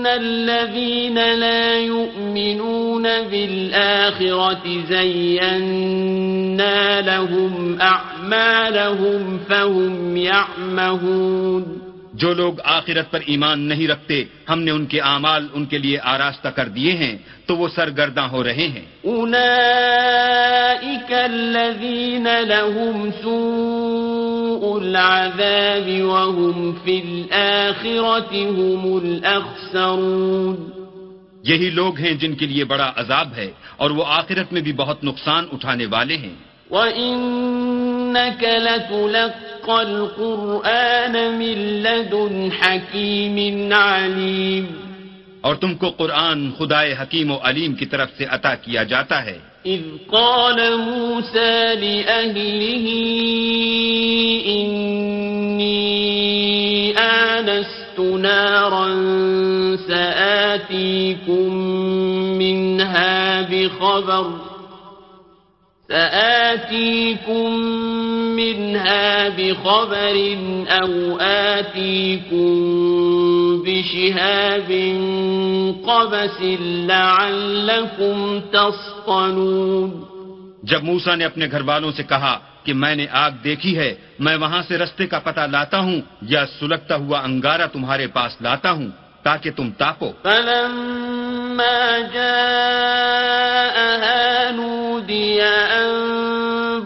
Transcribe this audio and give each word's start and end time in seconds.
إن 0.00 0.06
الذين 0.06 1.14
لا 1.14 1.78
يؤمنون 1.78 3.02
بالآخرة 3.02 4.84
زينا 4.88 6.60
لهم 7.00 7.78
أعمالهم 7.80 9.40
فهم 9.48 10.16
يعمهون 10.16 11.89
جو 12.20 12.34
لوگ 12.34 12.54
آخرت 12.64 13.10
پر 13.10 13.20
ایمان 13.26 13.60
نہیں 13.60 13.88
رکھتے 13.88 14.24
ہم 14.48 14.58
نے 14.62 14.70
ان 14.70 14.86
کے 14.86 15.00
اعمال 15.00 15.46
ان 15.52 15.64
کے 15.64 15.78
لیے 15.78 15.98
آراستہ 16.02 16.48
کر 16.48 16.68
دیے 16.68 16.92
ہیں 16.92 17.16
تو 17.46 17.56
وہ 17.56 17.68
سرگرداں 17.68 18.28
ہو 18.28 18.44
رہے 18.44 18.68
ہیں۔ 18.68 18.86
لهم 22.52 23.10
سوء 23.22 24.64
العذاب 24.82 25.88
وهم 26.00 26.78
الآخرة 26.86 28.32
هم 28.54 28.82
الأخسرون 29.04 30.56
یہی 31.44 31.70
لوگ 31.70 31.98
ہیں 31.98 32.12
جن 32.12 32.34
کے 32.34 32.46
لیے 32.46 32.64
بڑا 32.64 32.92
عذاب 32.96 33.28
ہے 33.36 33.50
اور 33.76 33.90
وہ 33.90 34.04
آخرت 34.06 34.52
میں 34.52 34.60
بھی 34.60 34.72
بہت 34.72 35.04
نقصان 35.04 35.44
اٹھانے 35.52 35.86
والے 35.86 36.16
ہیں۔ 36.16 36.34
وَإِنَّكَ 36.70 38.46
لَتُلَقَّى 38.46 39.49
الْقُرْآنَ 39.68 41.12
مِن 41.12 41.58
لَّدُنْ 41.58 42.48
حَكِيمٍ 42.62 43.72
عَلِيمٍ 43.72 44.66
اور 45.40 45.54
تم 45.54 45.74
کو 45.74 45.90
قرآن 45.90 46.50
خدائے 46.58 46.94
حکیم 47.02 47.30
و 47.30 47.38
علیم 47.42 47.74
کی 47.74 47.86
طرف 47.86 48.08
سے 48.18 48.24
عطا 48.24 48.54
کیا 48.54 48.82
جاتا 48.82 49.24
ہے۔ 49.24 49.38
إذ 49.66 49.82
قال 50.06 50.56
موسى 50.76 51.74
لأهله 51.80 52.88
إني 54.46 54.92
آنست 56.96 58.00
نارا 58.00 58.94
سآتيكم 59.88 61.54
منها 62.38 63.40
بخبر۔ 63.50 64.49
سآتيكم 65.90 67.50
منها 68.36 69.28
بخبر 69.28 70.16
أو 70.70 71.18
آتيكم 71.20 72.52
بشهاب 73.62 74.70
قبس 75.84 76.42
لعلكم 76.86 78.38
تصطلون. 78.50 80.00
جب 80.62 80.84
موسا 80.84 81.14
نے 81.14 81.24
اپنے 81.24 81.46
گھر 81.50 81.62
والوں 81.66 81.92
سے 81.92 82.02
کہا 82.02 82.38
کہ 82.64 82.72
میں 82.74 82.94
نے 82.94 83.06
آگ 83.10 83.30
دیکھی 83.44 83.78
ہے، 83.78 83.94
میں 84.18 84.36
وہاں 84.36 84.62
سے 84.68 84.78
رستے 84.78 85.06
کا 85.06 85.18
پتہ 85.18 85.40
لاتا 85.40 85.78
ہوں 85.78 86.00
یا 86.22 86.46
سلگتا 86.46 86.96
ہوا 86.96 87.20
انگارہ 87.20 87.66
تمہارے 87.72 88.06
پاس 88.06 88.36
لاتا 88.40 88.70
ہوں۔ 88.72 89.09
تاکہ 89.22 89.50
تم 89.50 89.70
تاپو۔ 89.70 90.12
فلما 90.22 91.98
جاءها 92.14 92.50
نودي 94.50 95.40
أن 95.40 95.90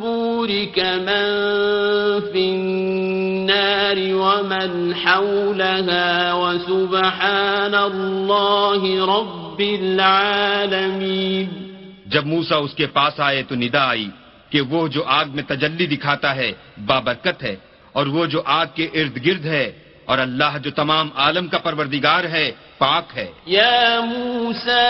بورك 0.00 0.78
من 0.78 1.27
في 2.33 2.45
النار 2.50 3.97
ومن 4.15 4.93
حولها 5.05 6.33
وسبحان 6.33 7.75
الله 7.75 8.83
رب 9.19 9.59
العالمين۔ 9.59 11.47
جب 12.06 12.27
موسا 12.27 12.56
اس 12.56 12.75
کے 12.75 12.87
پاس 12.87 13.21
آئے 13.21 13.43
تو 13.43 13.55
ندا 13.55 13.84
آئی 13.89 14.09
کہ 14.51 14.61
وہ 14.61 14.89
جو 14.89 15.05
آگ 15.06 15.25
میں 15.34 15.43
تجلی 15.43 15.87
دکھاتا 15.87 16.37
ہے 16.37 16.53
بابرکت 16.87 17.43
ہے 17.43 17.56
اور 17.93 18.06
وہ 18.06 18.27
جو 18.27 18.43
آگ 18.45 18.66
کے 18.75 18.84
ارد 18.95 19.27
گرد 19.27 19.45
ہے 19.45 19.84
اور 20.04 20.19
اللہ 20.19 20.59
جو 20.62 20.70
تمام 20.70 21.09
عالم 21.16 21.48
کا 21.48 21.59
پروردگار 21.59 22.25
ہے 22.25 22.50
پاک 22.78 23.04
ہے۔ 23.16 23.31
يا 23.47 24.00
موسى 24.04 24.84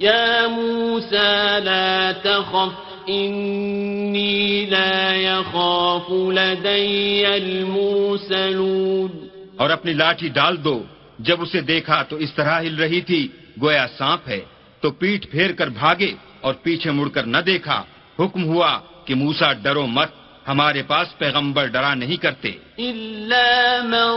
يا 0.00 0.46
موسى 0.48 1.58
لا 1.64 2.12
تخف، 2.22 2.74
إني 3.08 4.64
لا 4.64 5.14
يخاف 5.14 6.10
لدي 6.10 7.24
المرسلون. 7.24 9.08
اور 9.56 9.70
اپنی 9.70 9.92
لاٹھی 9.92 10.28
ڈال 10.28 10.64
دو، 10.64 10.82
جب 11.18 11.42
اسے 11.42 11.60
دیکھا 11.60 12.02
تو 12.02 12.16
اس 12.16 12.32
طرح 12.34 12.60
ہل 12.60 12.76
رہی 12.76 13.00
تھی، 13.00 13.28
گویا 13.62 13.86
سانپ 13.98 14.28
ہے، 14.28 14.40
تو 14.80 14.90
پیٹ 14.90 15.30
پھیر 15.30 15.52
کر 15.52 15.68
بھاگے 15.68 16.14
اور 16.40 16.54
پیچھے 16.54 16.90
مڑ 16.90 17.08
کر 17.08 17.22
نہ 17.22 17.38
دیکھا۔ 17.38 17.84
حکم 18.18 18.44
ہوا 18.44 18.80
کہ 19.04 19.14
موسا 19.14 19.52
ڈرو 19.52 19.86
مت 19.86 20.08
ہمارے 20.48 20.82
پاس 20.82 21.18
پیغمبر 21.18 21.66
ڈرا 21.66 21.94
نہیں 21.94 22.16
کرتے۔ 22.16 22.50
إلا 22.78 23.82
من 23.84 24.10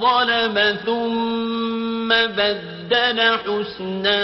ظلم 0.00 0.58
ثم 0.84 2.08
بدل 2.08 3.20
حسنا 3.20 4.18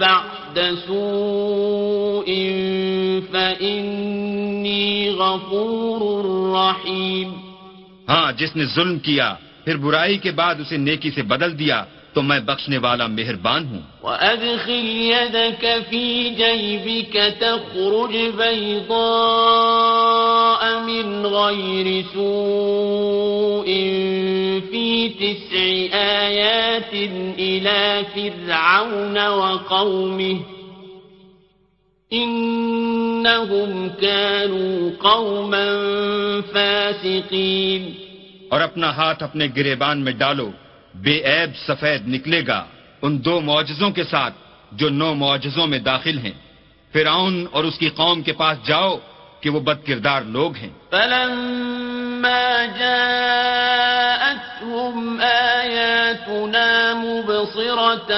بعد 0.00 0.58
سوء 0.86 2.30
غفور 5.18 6.00
رحيم۔ 6.56 7.32
ہاں 8.08 8.32
جس 8.32 8.56
نے 8.56 8.64
ظلم 8.64 8.98
کیا 8.98 9.34
پھر 9.64 9.76
برائی 9.76 10.18
کے 10.18 10.30
بعد 10.30 10.54
اسے 10.60 10.76
نیکی 10.76 11.10
سے 11.10 11.22
بدل 11.22 11.58
دیا۔ 11.58 11.84
تو 12.16 12.22
میں 12.22 12.40
بخشنے 12.40 12.78
والا 12.78 13.06
مہربان 13.06 13.66
ہوں۔ 13.66 13.80
وأدخل 14.02 14.86
يدك 14.86 15.64
في 15.88 16.30
جيبك 16.30 17.16
تخرج 17.38 18.16
بيضاء 18.36 18.90
من 20.80 21.26
غير 21.26 22.00
سوء 22.14 23.66
في 24.70 25.08
تسع 25.08 25.96
آيات 25.96 26.94
إلى 27.38 28.02
فرعون 28.14 29.18
وقومه 29.18 30.36
إنهم 32.12 33.88
كانوا 34.00 34.90
قوما 34.98 35.64
فاسقين۔ 36.52 37.92
اور 38.48 38.60
اپنا 38.60 38.90
ہاتھ 38.96 39.22
اپنے 39.22 39.46
گریبان 39.56 39.98
میں 39.98 40.12
ڈالو۔ 40.12 40.50
بے 40.96 41.24
عیب 41.24 41.50
سفید 41.66 42.08
نکلے 42.08 42.46
گا 42.46 42.64
ان 43.02 43.24
دو 43.24 43.40
معجزوں 43.40 43.90
کے 43.90 44.04
ساتھ 44.04 44.34
جو 44.72 44.88
نو 44.88 45.14
معجزوں 45.14 45.66
میں 45.66 45.78
داخل 45.78 46.18
ہیں۔ 46.18 46.32
فرعون 46.92 47.46
اور 47.50 47.64
اس 47.64 47.78
کی 47.78 47.88
قوم 47.88 48.22
کے 48.22 48.32
پاس 48.32 48.66
جاؤ 48.66 48.96
کہ 49.40 49.50
وہ 49.50 49.60
بد 49.60 49.86
کردار 49.86 50.22
لوگ 50.22 50.56
ہیں۔ 50.56 50.68
فلما 50.90 52.64
جاءتهم 52.78 55.20
آياتنا 55.20 56.94
مبصرة 56.94 58.12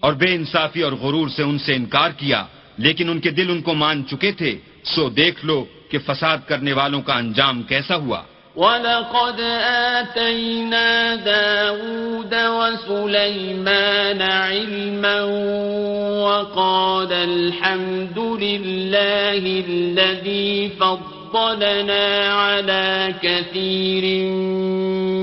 اور 0.00 0.12
بے 0.12 0.34
انصافی 0.34 0.82
اور 0.82 0.92
غرور 0.92 1.28
سے 1.28 1.42
ان 1.42 1.58
سے 1.58 1.74
انکار 1.74 2.10
کیا 2.10 2.44
لیکن 2.78 3.10
ان 3.10 3.20
کے 3.20 3.30
دل 3.30 3.50
ان 3.50 3.62
کو 3.62 3.74
مان 3.74 4.06
چکے 4.06 4.32
تھے۔ 4.32 4.58
سو 4.84 5.08
دیکھ 5.08 5.46
لو 5.46 5.64
کہ 5.90 5.98
فساد 6.06 6.38
کرنے 6.46 6.72
والوں 6.72 7.02
کا 7.02 7.14
انجام 7.14 7.62
کیسا 7.62 7.96
ہوا۔ 7.96 8.22
وَلَقَدْ 8.56 9.40
آتَيْنَا 10.00 11.14
دَاوُودَ 11.14 12.34
وَسُلَيْمَانَ 12.34 14.22
عِلْمًا 14.22 15.22
وَقَالَ 16.24 17.12
الْحَمْدُ 17.12 18.18
لِلَّهِ 18.18 19.64
الَّذِي 19.68 20.68
فَضَّلَنَا 20.78 22.28
عَلَى 22.32 23.14
كَثِيرٍ 23.22 24.30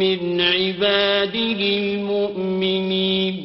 مِّنْ 0.03 0.41
عِبَادِهِ 0.41 1.59
الْمُؤْمِنِينَ 1.77 3.35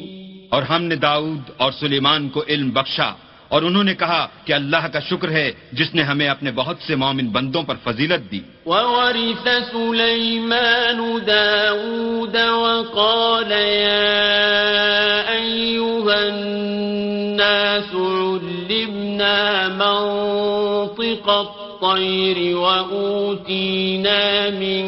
اور 0.49 0.61
ہم 0.61 0.83
نے 0.83 0.95
داؤد 0.95 1.41
اور 1.57 1.71
سلیمان 1.71 2.29
کو 2.29 2.43
علم 2.47 2.69
بخشا۔ 2.69 3.11
اور 3.49 3.61
انہوں 3.61 3.83
نے 3.83 3.95
کہا 3.95 4.27
کہ 4.45 4.53
اللہ 4.53 4.87
کا 4.93 4.99
شکر 4.99 5.29
ہے 5.31 5.51
جس 5.71 5.95
نے 5.95 6.01
ہمیں 6.01 6.27
اپنے 6.27 6.51
بہت 6.51 6.77
سے 6.87 6.95
مومن 6.95 7.27
بندوں 7.27 7.63
پر 7.63 7.75
فضیلت 7.83 8.31
دی۔ 8.31 8.39
وَوَرِثَ 8.65 9.47
سُلَيْمَانُ 9.71 11.19
دَاوُودَ 11.27 12.37
وَقَالَ 12.37 13.53
يَا 13.53 15.23
أَيُّهَا 15.31 16.19
النَّاسُ 16.27 17.95
عُلِّمْنَا 17.95 19.67
مَنطِقَ 19.67 21.29
الطَّيْرِ 21.29 22.53
وَأُوتِينَا 22.53 24.23
مِن 24.59 24.83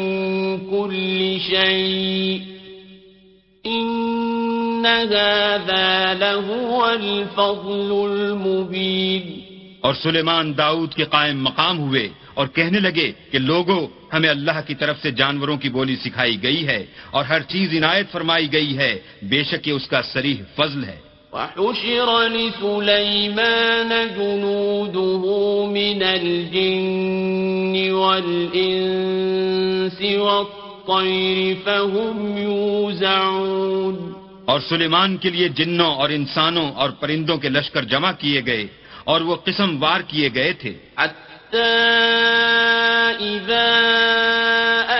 كُلِّ 0.70 1.38
شَيْءٍ 1.48 2.52
إِنَّ 3.66 4.11
هَذَا 4.86 6.14
لَهُوَ 6.14 6.84
الْفَضْلُ 6.84 7.90
الْمُبِينُ 8.10 9.24
اور 9.80 9.94
سلیمان 9.94 10.46
داؤد 10.58 10.94
کے 10.94 11.04
قائم 11.04 11.42
مقام 11.44 11.78
ہوئے 11.78 12.08
اور 12.34 12.46
کہنے 12.46 12.80
لگے 12.80 13.12
کہ 13.32 13.38
لوگوں 13.38 13.82
ہمیں 14.12 14.30
اللہ 14.30 14.60
کی 14.66 14.74
طرف 14.74 14.96
سے 15.02 15.10
جانوروں 15.10 15.56
کی 15.56 15.68
بولی 15.68 15.96
سکھائی 15.96 16.36
گئی 16.42 16.62
ہے 16.68 16.82
اور 17.10 17.24
ہر 17.24 17.40
چیز 17.42 17.68
عنایت 17.76 18.06
فرمائی 18.12 18.46
گئی 18.52 18.72
ہے 18.78 18.92
بے 19.22 19.42
شک 19.42 19.68
یہ 19.68 19.72
اس 19.72 19.86
کا 19.88 20.00
سریح 20.02 20.38
فضل 20.56 20.84
ہے۔ 20.84 20.98
وحشر 21.32 22.08
لسليمان 22.28 23.90
جنوده 24.16 25.24
من 25.66 26.02
الجن 26.02 27.74
والإنس 27.92 29.22
والطير 30.02 31.56
فهم 31.64 32.16
يوزعون 32.38 33.96
اور 34.44 34.60
سلیمان 34.60 35.16
کے 35.16 35.30
لیے 35.30 35.48
جنوں 35.48 35.94
اور 35.94 36.10
انسانوں 36.10 36.72
اور 36.72 36.90
پرندوں 36.90 37.36
کے 37.36 37.48
لشکر 37.48 37.82
جمع 37.84 38.12
کیے 38.12 38.40
گئے 38.46 38.66
اور 39.04 39.20
وہ 39.20 39.36
قسم 39.36 39.82
وار 39.82 40.00
کیے 40.00 40.28
گئے 40.34 40.52
تھے۔ 40.52 40.72
حتى 40.98 41.68
إذا 43.20 43.70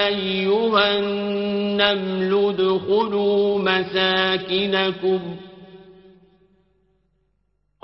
أيها 0.07 0.85
النمل 0.97 2.31
ادخلوا 2.49 3.59
مساكنكم 3.59 5.35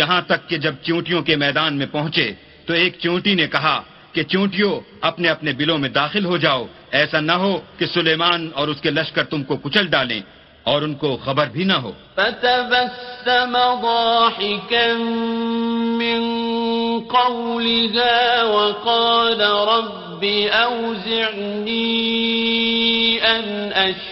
یہاں 0.00 0.22
تک 0.22 0.48
کہ 0.48 0.56
جب 0.58 0.74
چونٹیوں 0.82 1.22
کے 1.22 1.36
میدان 1.36 1.78
میں 1.78 1.86
پہنچے 1.92 2.32
تو 2.66 2.72
ایک 2.72 2.98
چونٹی 2.98 3.34
نے 3.34 3.46
کہا 3.46 3.82
کہ 4.12 4.22
چونٹیوں، 4.22 4.80
اپنے 5.00 5.28
اپنے 5.28 5.52
بلوں 5.52 5.78
میں 5.78 5.88
داخل 5.88 6.24
ہو 6.24 6.36
جاؤ۔ 6.36 6.66
ایسا 6.90 7.20
نہ 7.20 7.32
ہو 7.32 7.60
کہ 7.78 7.86
سلیمان 7.86 8.50
اور 8.54 8.68
اس 8.68 8.80
کے 8.80 8.90
لشکر 8.90 9.24
تم 9.24 9.42
کو 9.42 9.56
کچل 9.56 9.86
ڈالیں 9.86 10.20
اور 10.62 10.82
ان 10.82 10.94
کو 10.94 11.16
خبر 11.16 11.46
بھی 11.46 11.64
نہ 11.64 11.72
ہو۔ 11.72 11.92
فتبسم 12.14 13.58
ضاحكا 13.82 14.86
من 16.00 16.22
قولها 17.16 18.42
وقال 18.44 19.40
رب 19.74 20.24
أوزعني 20.52 21.88
أن 23.20 23.68
أشكر 23.74 24.11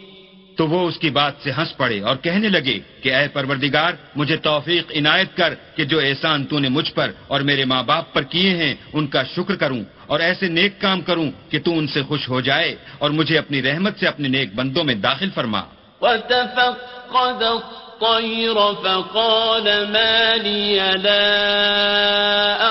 تو 0.57 0.67
وہ 0.67 0.79
اس 0.87 0.97
کی 0.97 1.09
بات 1.09 1.33
سے 1.43 1.49
ہنس 1.57 1.71
پڑے 1.77 1.99
اور 2.07 2.15
کہنے 2.23 2.49
لگے 2.49 2.77
کہ 3.01 3.09
اے 3.15 3.27
پروردگار، 3.33 3.91
مجھے 4.15 4.37
توفیق 4.37 4.85
عنایت 4.99 5.29
کر 5.37 5.51
کہ 5.75 5.83
جو 5.91 5.97
احسان 5.99 6.39
تو 6.45 6.55
نے 6.59 6.69
مجھ 6.69 6.91
پر 6.93 7.11
اور 7.27 7.39
میرے 7.41 7.65
ماں 7.65 7.83
باپ 7.83 8.05
پر 8.13 8.23
کیے 8.33 8.51
ہیں، 8.59 8.73
ان 8.93 9.07
کا 9.07 9.21
شکر 9.35 9.55
کروں 9.55 9.83
اور 10.07 10.19
ایسے 10.19 10.45
نیک 10.47 10.73
کام 10.81 10.99
کروں 11.01 11.29
کہ 11.49 11.57
تو 11.59 11.69
ان 11.77 11.85
سے 11.87 11.99
خوش 12.03 12.23
ہو 12.29 12.39
جائے 12.41 12.71
اور 12.99 13.09
مجھے 13.11 13.35
اپنی 13.37 13.61
رحمت 13.61 13.93
سے 13.99 14.05
اپنے 14.07 14.27
نیک 14.27 14.49
بندوں 14.55 14.83
میں 14.83 14.95
داخل 14.95 15.29
فرما۔ 15.35 15.61
وتفقد 16.01 17.41
الطير 17.43 18.57
فقال 18.83 19.67
ما 19.93 20.35
لي 20.35 20.77
لا 20.97 21.29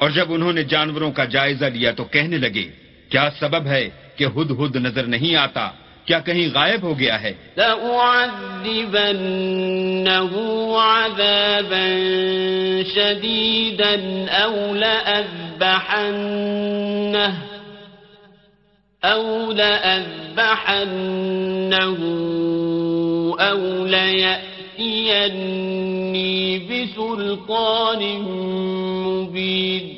اور 0.02 0.10
جب 0.10 0.32
انہوں 0.32 0.52
نے 0.52 0.62
جانوروں 0.62 1.12
کا 1.12 1.24
جائزہ 1.24 1.64
لیا 1.64 1.92
تو 1.92 2.04
کہنے 2.04 2.38
لگے، 2.38 2.66
کیا 3.08 3.28
سبب 3.40 3.66
ہے 3.66 3.90
کہ 4.16 4.24
ہد 4.24 4.50
ہد 4.50 4.76
نظر 4.76 5.02
نہیں 5.02 5.34
آتا؟ 5.34 5.70
کیا 6.04 6.18
کہیں 6.18 6.48
غائب 6.54 6.82
ہو 6.82 6.98
گیا 6.98 7.22
ہے؟ 7.22 7.32
لأعذبنه 7.56 8.62
عذابا 10.80 11.86
شديدا 12.94 13.96
أو 14.30 14.74
لأذبحنه 14.74 15.72
أو 19.04 19.52
لأذبحنه 19.52 20.32
أو 23.40 23.86
ليأتيني 24.78 26.58
بسلطان 26.58 28.02
مبين۔ 29.02 29.94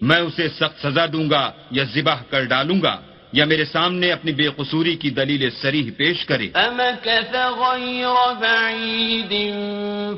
میں 0.00 0.20
اسے 0.20 0.48
سخت 0.48 0.86
سزا 0.86 1.06
دوں 1.06 1.30
گا 1.30 1.50
یا 1.70 1.84
ذبح 1.94 2.22
کر 2.30 2.44
ڈالوں 2.44 2.82
گا 2.82 3.00
یا 3.32 3.44
میرے 3.44 3.64
سامنے 3.64 4.12
اپنی 4.12 4.32
بے 4.32 4.48
قصوری 4.56 4.96
کی 4.96 5.10
دلیل 5.10 5.50
سریح 5.50 5.90
پیش 5.96 6.24
کرے۔ 6.24 6.48
فمكث 6.48 7.34
غير 7.34 8.34
بعيد 8.40 9.32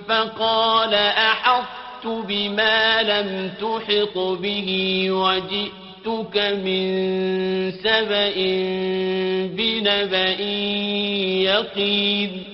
فقال 0.06 0.94
أحطت 1.16 2.06
بما 2.06 3.02
لم 3.02 3.48
تحط 3.58 4.18
به 4.40 4.68
وجئتك 5.08 5.90
جئتك 6.04 6.36
من 6.36 6.82
سبأ 7.82 8.40
بنبأ 9.56 10.40
يقين۔ 11.42 12.49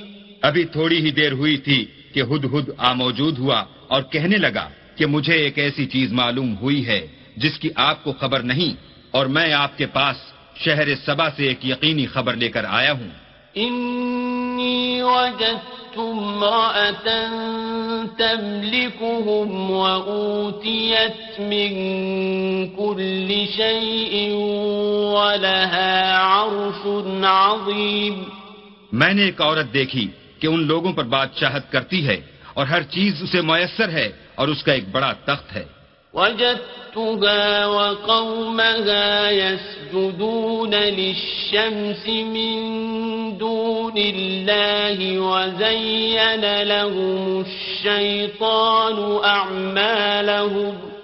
ابھی 0.47 0.65
تھوڑی 0.65 0.99
ہی 1.05 1.11
دیر 1.11 1.33
ہوئی 1.33 1.57
تھی 1.57 1.85
کہ 2.15 2.21
ہد 2.21 2.45
ہد 2.45 2.71
آ 2.79 2.93
موجود 2.93 3.39
ہوا 3.39 3.65
اور 3.89 4.03
کہنے 4.03 4.37
لگا 4.37 4.69
کہ 4.97 5.07
مجھے 5.07 5.35
ایک 5.35 5.59
ایسی 5.59 5.87
چیز 5.87 6.13
معلوم 6.13 6.57
ہوئی 6.57 6.87
ہے 6.87 7.07
جس 7.37 7.59
کی 7.59 7.69
آپ 7.75 8.05
کو 8.05 8.13
خبر 8.13 8.41
نہیں 8.41 8.73
اور 9.11 9.27
میں 9.27 9.53
آپ 9.53 9.79
کے 9.79 9.87
پاس 9.87 10.17
شہر 10.57 10.95
سبا 11.05 11.31
سے 11.37 11.49
ایک 11.49 11.65
یقینی 11.67 12.07
خبر 12.07 12.35
لے 12.35 12.49
کر 12.49 12.65
آیا 12.69 12.93
ہوں۔ 12.93 13.27
إني 13.57 15.01
وجدت 15.01 15.99
امرأة 15.99 17.09
تملكهم 18.19 19.71
وأوتيت 19.71 21.41
من 21.41 21.73
كل 22.77 23.29
شيء 23.57 24.15
ولها 25.17 25.93
عرش 26.21 26.87
عظيم۔ 27.25 28.23
میں 28.93 29.15
نے 29.15 29.23
ایک 29.23 29.41
عورت 29.41 29.75
دیکھی 29.75 30.09
کہ 30.41 30.47
ان 30.47 30.67
لوگوں 30.67 30.93
پر 30.93 31.05
بادشاہت 31.05 31.73
کرتی 31.73 32.07
ہے 32.07 32.21
اور 32.55 32.67
ہر 32.67 32.83
چیز 32.83 33.23
اسے 33.23 33.41
میسر 33.41 33.89
ہے 33.89 34.13
اور 34.35 34.49
اس 34.49 34.63
کا 34.65 34.73
ایک 34.73 34.89
بڑا 34.93 35.13
تخت 35.13 35.57
ہے۔ 35.57 35.65
وجدتها 36.15 37.67
وقومها 37.67 39.31
يسجدون 39.31 40.75
للشمس 40.75 42.07
من 42.07 42.59
دون 43.39 43.97
الله 43.97 44.99
وزين 45.21 46.45
لهم 46.63 47.45
الشيطان 47.47 49.21
أعمالهم 49.25 50.96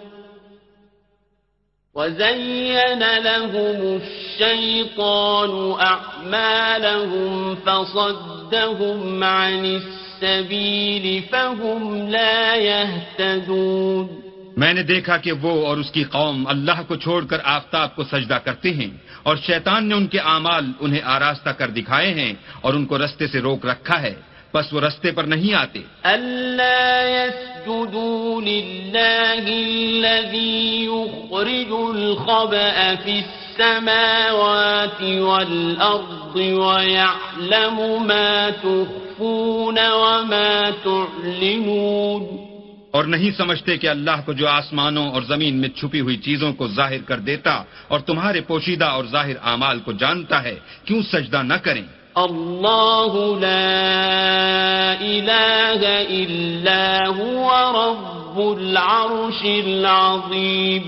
وزين 1.94 3.02
لهم 3.18 4.00
الشيطان 4.00 5.50
أعمالهم 5.72 7.54
فصدهم 7.56 9.24
عن 9.24 9.64
السبيل 9.64 11.22
فهم 11.32 12.08
لا 12.08 12.56
يهتدون 12.56 14.08
میں 14.56 14.72
نے 14.72 14.82
دیکھا 14.82 15.16
کہ 15.16 15.32
وہ 15.32 15.66
اور 15.66 15.76
اس 15.76 15.90
کی 15.90 16.04
قوم 16.04 16.46
اللہ 16.48 16.82
کو 16.88 16.96
چھوڑ 16.96 17.24
کر 17.24 17.40
آفتاب 17.44 17.94
کو 17.96 18.04
سجدہ 18.04 18.38
کرتے 18.44 18.70
ہیں 18.70 18.90
اور 19.22 19.36
شیطان 19.36 19.88
نے 19.88 19.94
ان 19.94 20.06
کے 20.06 20.18
اعمال 20.18 20.72
انہیں 20.80 21.02
آراستہ 21.04 21.50
کر 21.50 21.68
دکھائے 21.70 22.10
ہیں 22.14 22.32
اور 22.60 22.74
ان 22.74 22.84
کو 22.86 22.98
رستے 22.98 23.26
سے 23.26 23.40
روک 23.40 23.66
رکھا 23.66 24.02
ہے۔ 24.02 24.14
بس 24.54 24.72
وہ 24.72 24.80
رستے 24.80 25.10
پر 25.12 25.24
نہیں 25.24 25.54
آتے۔ 25.54 25.78
ألا 26.04 27.02
يسجدوا 27.08 28.40
لله 28.40 29.44
الذي 29.48 30.86
يخرج 30.86 31.72
الخبأ 31.96 32.94
في 33.04 33.18
السماوات 33.18 35.02
والأرض 35.02 36.36
ويعلم 36.36 38.02
ما 38.06 38.48
تخفون 38.62 39.78
وما 39.78 40.70
تعلنون۔ 40.82 42.52
اور 42.90 43.04
نہیں 43.04 43.30
سمجھتے 43.36 43.78
کہ 43.78 43.88
اللہ 43.88 44.20
کو 44.24 44.32
جو 44.32 44.48
آسمانوں 44.48 45.10
اور 45.10 45.22
زمین 45.22 45.54
میں 45.54 45.68
چھپی 45.68 46.00
ہوئی 46.00 46.16
چیزوں 46.16 46.52
کو 46.52 46.68
ظاہر 46.68 47.02
کر 47.06 47.18
دیتا 47.18 47.64
اور 47.88 48.00
تمہارے 48.00 48.40
پوشیدہ 48.40 48.84
اور 48.84 49.04
ظاہر 49.04 49.36
اعمال 49.42 49.80
کو 49.80 49.92
جانتا 49.92 50.42
ہے 50.42 50.58
کیوں 50.84 51.02
سجدہ 51.02 51.42
نہ 51.42 51.54
کریں؟ 51.54 52.01
الله 52.18 53.38
لا 53.40 55.00
إله 55.00 55.82
إلا 56.02 57.08
هو 57.08 57.50
رب 57.76 58.38
العرش 58.58 59.44
العظيم 59.44 60.82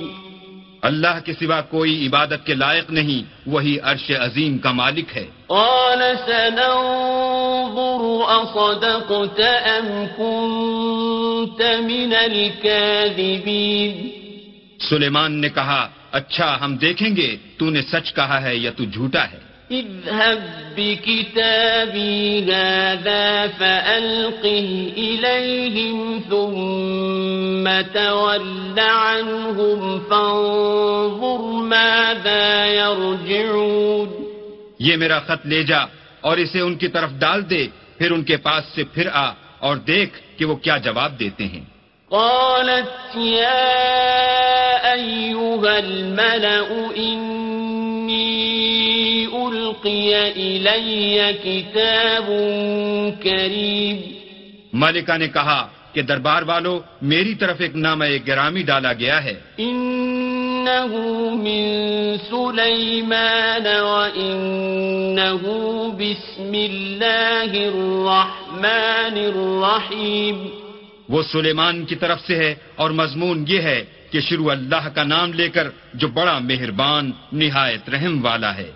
اللہ 0.82 1.16
کے 1.24 1.32
سوا 1.32 1.60
کوئی 1.60 2.06
عبادت 2.06 2.40
کے 2.46 2.54
لائق 2.54 2.90
نہیں 2.90 3.22
وہی 3.46 3.78
عرش 3.82 4.10
عظیم 4.10 4.58
کا 4.58 4.72
مالک 4.72 5.16
ہے۔ 5.16 5.26
قال 5.46 6.00
سننظر 6.26 8.02
أصدقت 8.28 9.40
أم 9.40 9.86
كنت 10.16 11.60
من 11.62 12.14
الكاذبين؟ 12.14 13.94
سلیمان 14.88 15.32
نے 15.40 15.48
کہا 15.48 15.88
اچھا 16.12 16.48
ہم 16.60 16.76
دیکھیں 16.76 17.16
گے 17.16 17.36
تو 17.58 17.70
نے 17.70 17.82
سچ 17.82 18.06
کہا 18.14 18.38
ہے 18.42 18.54
یا 18.56 18.70
تو 18.70 18.84
جھوٹا 18.84 19.24
ہے؟ 19.32 19.43
اذهب 19.70 20.42
بكتابي 20.76 22.52
هذا 22.52 23.46
فألقه 23.46 24.92
إليهم 24.96 26.20
ثم 26.30 27.80
تول 27.94 28.80
عنهم 28.80 30.00
فانظر 30.10 31.40
ماذا 31.62 32.66
يرجعون. 32.66 34.08
یہ 34.78 34.96
میرا 34.96 35.18
خط 35.18 35.46
لے 35.46 35.62
جا 35.62 35.82
اور 36.20 36.36
اسے 36.36 36.60
ان 36.60 36.74
کی 36.74 36.88
طرف 36.88 37.10
ڈال 37.18 37.50
دے 37.50 37.66
پھر 37.98 38.10
ان 38.10 38.22
کے 38.24 38.36
پاس 38.36 38.64
سے 38.74 38.84
پھر 38.84 39.08
آ 39.12 39.30
اور 39.58 39.76
دیکھ 39.76 40.12
کہ 40.38 40.44
وہ 40.44 40.54
کیا 40.54 40.76
جواب 40.76 41.18
دیتے 41.20 41.44
ہیں۔ 41.44 41.64
قالت 42.10 43.16
يا 43.16 43.64
أيها 44.94 45.76
الملأ 45.78 46.66
إني 46.96 47.53
ألقي 49.84 50.32
إلي 50.36 51.18
كتاب 51.44 52.30
كريم. 53.22 53.96
مالکہ 54.72 55.16
نے 55.18 55.28
کہا 55.28 55.68
کہ 55.92 56.02
دربار 56.02 56.42
والو 56.42 56.80
میری 57.02 57.34
طرف 57.34 57.56
ایک 57.60 57.76
نامہ 57.76 58.04
گرامی 58.26 58.62
ڈالا 58.62 58.92
گیا 58.92 59.24
ہے۔ 59.24 59.34
إنه 59.58 60.96
من 61.36 61.64
سليمان 62.30 63.66
وإنه 63.66 65.44
بسم 65.98 66.52
الله 66.54 67.52
الرحمن 67.54 69.18
الرحيم 69.34 70.46
وہ 71.08 71.22
سلیمان 71.22 71.84
کی 71.84 71.94
طرف 71.94 72.20
سے 72.26 72.36
ہے 72.36 72.54
اور 72.76 72.90
مضمون 72.90 73.44
یہ 73.48 73.60
ہے 73.60 73.84
کہ 74.14 74.20
شروع 74.20 74.50
اللہ 74.50 74.88
کا 74.94 75.02
نام 75.02 75.32
لے 75.32 75.48
کر 75.48 75.68
جو 75.94 76.08
بڑا 76.08 76.38
مہربان 76.38 77.10
نہایت 77.32 77.88
رحم 77.90 78.24
والا 78.24 78.56
ہے۔ 78.56 78.70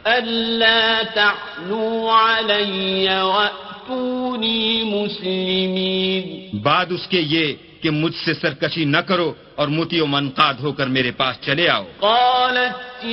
تعلوا 1.14 2.38
علي 2.38 3.06
وأتوني 3.08 4.82
مسلمين۔ 4.82 6.58
بعد 6.62 6.86
اس 6.90 7.06
کے 7.08 7.20
یہ 7.20 7.52
کہ 7.82 7.90
مجھ 7.90 8.14
سے 8.14 8.34
سرکشی 8.34 8.84
نہ 8.84 8.96
کرو 8.96 9.34
اور 9.54 9.68
متی 9.68 10.00
و 10.00 10.06
منقاد 10.06 10.54
ہو 10.54 10.72
کر 10.72 10.86
میرے 10.86 11.10
پاس 11.10 11.36
چلے 11.40 11.68
آؤ۔ 11.68 11.84
قالت 11.98 13.04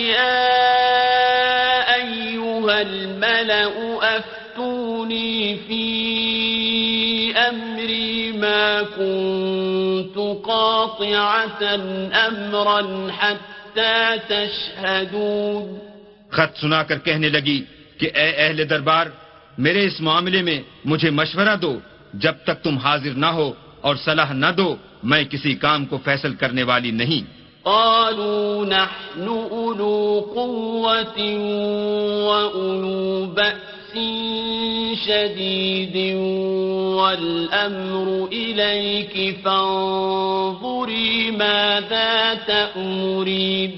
أيها 2.66 2.90
الملأ، 2.90 3.70
أفتوني 4.18 5.56
في 5.68 5.94
أمري 7.50 8.32
ما 8.32 8.82
كنت 8.96 10.18
قاطعة 10.46 11.64
أمرا 12.14 13.08
حتى 13.18 14.16
تشهدون. 14.28 15.80
خط 16.30 16.58
سنا 16.58 16.84
کر 16.84 16.98
کہنے 16.98 17.30
لگی 17.30 17.64
کہ 17.98 18.10
اے 18.16 18.32
اہل 18.38 18.70
دربار، 18.70 19.06
میرے 19.58 19.86
اس 19.86 20.02
معاملے 20.02 20.42
میں 20.42 20.62
مجھے 20.86 21.10
مشورہ 21.10 21.56
دو۔ 21.62 21.80
جب 22.14 22.34
تک 22.44 22.64
تم 22.64 22.78
حاضر 22.78 23.12
نہ 23.16 23.26
ہو 23.26 23.54
اور 23.82 23.96
صلاح 23.96 24.34
نہ 24.34 24.46
دو، 24.58 24.76
میں 25.04 25.24
کسی 25.24 25.54
کام 25.54 25.86
کو 25.86 25.98
فیصل 26.06 26.36
کرنے 26.36 26.64
والی 26.64 26.92
نہیں۔ 26.92 27.35
قالوا 27.66 28.66
نحن 28.66 29.28
أولو 29.52 30.20
قوة 30.36 31.20
وأولو 32.30 33.26
بأس 33.26 33.94
شديد 35.06 36.16
والأمر 36.96 38.28
إليك 38.32 39.36
فانظري 39.44 41.32
ماذا 41.32 42.34
تأمرين. 42.46 43.72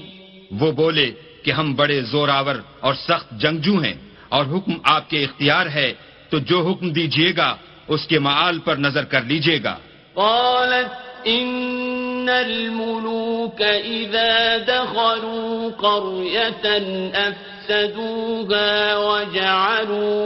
وہ 0.60 0.72
بولے 0.72 1.10
کہ 1.42 1.50
ہم 1.50 1.74
بڑے 1.74 2.00
زوراور 2.00 2.54
اور 2.80 2.94
سخت 2.94 3.30
جنگجو 3.30 3.78
ہیں 3.78 3.94
اور 4.28 4.44
حکم 4.44 4.72
آپ 4.84 5.10
کے 5.10 5.24
اختیار 5.24 5.66
ہے 5.66 5.92
تو 6.30 6.38
جو 6.38 6.60
حکم 6.60 6.90
دیجیے 6.90 7.32
گا 7.36 7.56
اس 7.88 8.06
کے 8.06 8.18
معال 8.18 8.58
پر 8.58 8.76
نظر 8.76 9.04
کر 9.04 9.22
لیجیے 9.22 9.58
گا۔ 9.64 9.76
قالت 10.14 11.07
إن 11.26 12.28
الملوك 12.28 13.62
إذا 13.62 14.58
دخلوا 14.58 15.70
قرية 15.70 16.82
أفسدوها 17.14 18.96
وجعلوا 18.98 20.18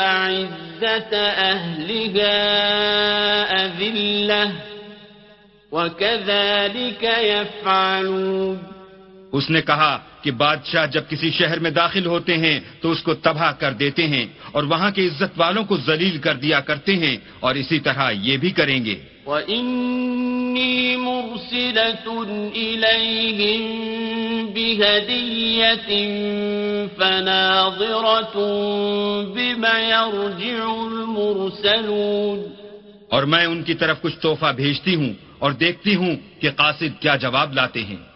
أعزة 0.00 1.16
أهلها 1.16 2.36
أذلة 3.66 4.52
وكذلك 5.72 7.02
يفعلون 7.02 8.75
اس 9.36 9.50
نے 9.50 9.62
کہا 9.62 9.98
کہ 10.22 10.30
بادشاہ 10.30 10.86
جب 10.86 11.02
کسی 11.08 11.30
شہر 11.30 11.58
میں 11.58 11.70
داخل 11.70 12.06
ہوتے 12.06 12.38
ہیں 12.38 12.60
تو 12.80 12.90
اس 12.90 13.02
کو 13.02 13.14
تباہ 13.14 13.52
کر 13.52 13.72
دیتے 13.72 14.06
ہیں 14.06 14.26
اور 14.52 14.64
وہاں 14.64 14.90
کے 14.90 15.06
عزت 15.06 15.32
والوں 15.36 15.64
کو 15.64 15.76
ذلیل 15.76 16.18
کر 16.18 16.34
دیا 16.34 16.60
کرتے 16.60 16.96
ہیں 16.96 17.16
اور 17.40 17.54
اسی 17.54 17.80
طرح 17.80 18.10
یہ 18.10 18.36
بھی 18.36 18.50
کریں 18.50 18.84
گے۔ 18.84 18.96
وَإِنِّي 19.26 20.96
مُرْسِلَةٌ 20.96 22.24
إِلَيْهِمْ 22.52 23.62
بِهَدِيَّةٍ 24.52 25.88
فَنَاظِرَةٌ 26.96 28.36
يَرْجِعُ 29.78 30.68
الْمُرْسَلُونَ۔ 30.86 32.40
اور 33.08 33.22
میں 33.22 33.44
ان 33.44 33.62
کی 33.62 33.74
طرف 33.74 34.00
کچھ 34.00 34.16
تحفہ 34.18 34.52
بھیجتی 34.56 34.94
ہوں 34.94 35.14
اور 35.38 35.52
دیکھتی 35.52 35.94
ہوں 35.94 36.16
کہ 36.40 36.50
قاصد 36.50 37.00
کیا 37.00 37.16
جواب 37.16 37.52
لاتے 37.54 37.84
ہیں۔ 37.84 38.15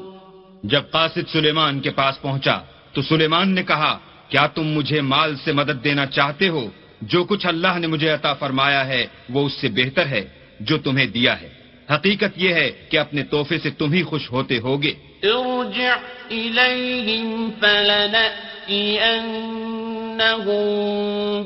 جب 0.63 0.83
قاصد 0.91 1.29
سلیمان 1.31 1.79
کے 1.79 1.89
پاس 1.89 2.21
پہنچا 2.21 2.59
تو 2.93 3.01
سلیمان 3.01 3.49
نے 3.49 3.63
کہا، 3.63 3.99
کیا 4.29 4.47
تم 4.47 4.63
مجھے 4.63 5.01
مال 5.01 5.35
سے 5.35 5.51
مدد 5.51 5.83
دینا 5.83 6.05
چاہتے 6.05 6.47
ہو؟ 6.47 6.69
جو 7.01 7.23
کچھ 7.23 7.47
اللہ 7.47 7.79
نے 7.79 7.87
مجھے 7.87 8.09
عطا 8.09 8.33
فرمایا 8.33 8.87
ہے، 8.87 9.07
وہ 9.29 9.45
اس 9.45 9.53
سے 9.53 9.67
بہتر 9.69 10.05
ہے 10.05 10.27
جو 10.59 10.77
تمہیں 10.77 11.05
دیا 11.05 11.41
ہے۔ 11.41 11.49
حقیقت 11.95 12.33
یہ 12.35 12.53
ہے 12.53 12.71
کہ 12.89 12.97
اپنے 12.97 13.23
تحفے 13.23 13.59
سے 13.59 13.69
تم 13.69 13.93
ہی 13.93 14.03
خوش 14.03 14.31
ہوتے 14.31 14.57
ہوگے۔ 14.57 14.93
ارجع 15.23 15.95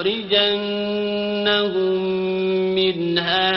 منها 2.76 3.52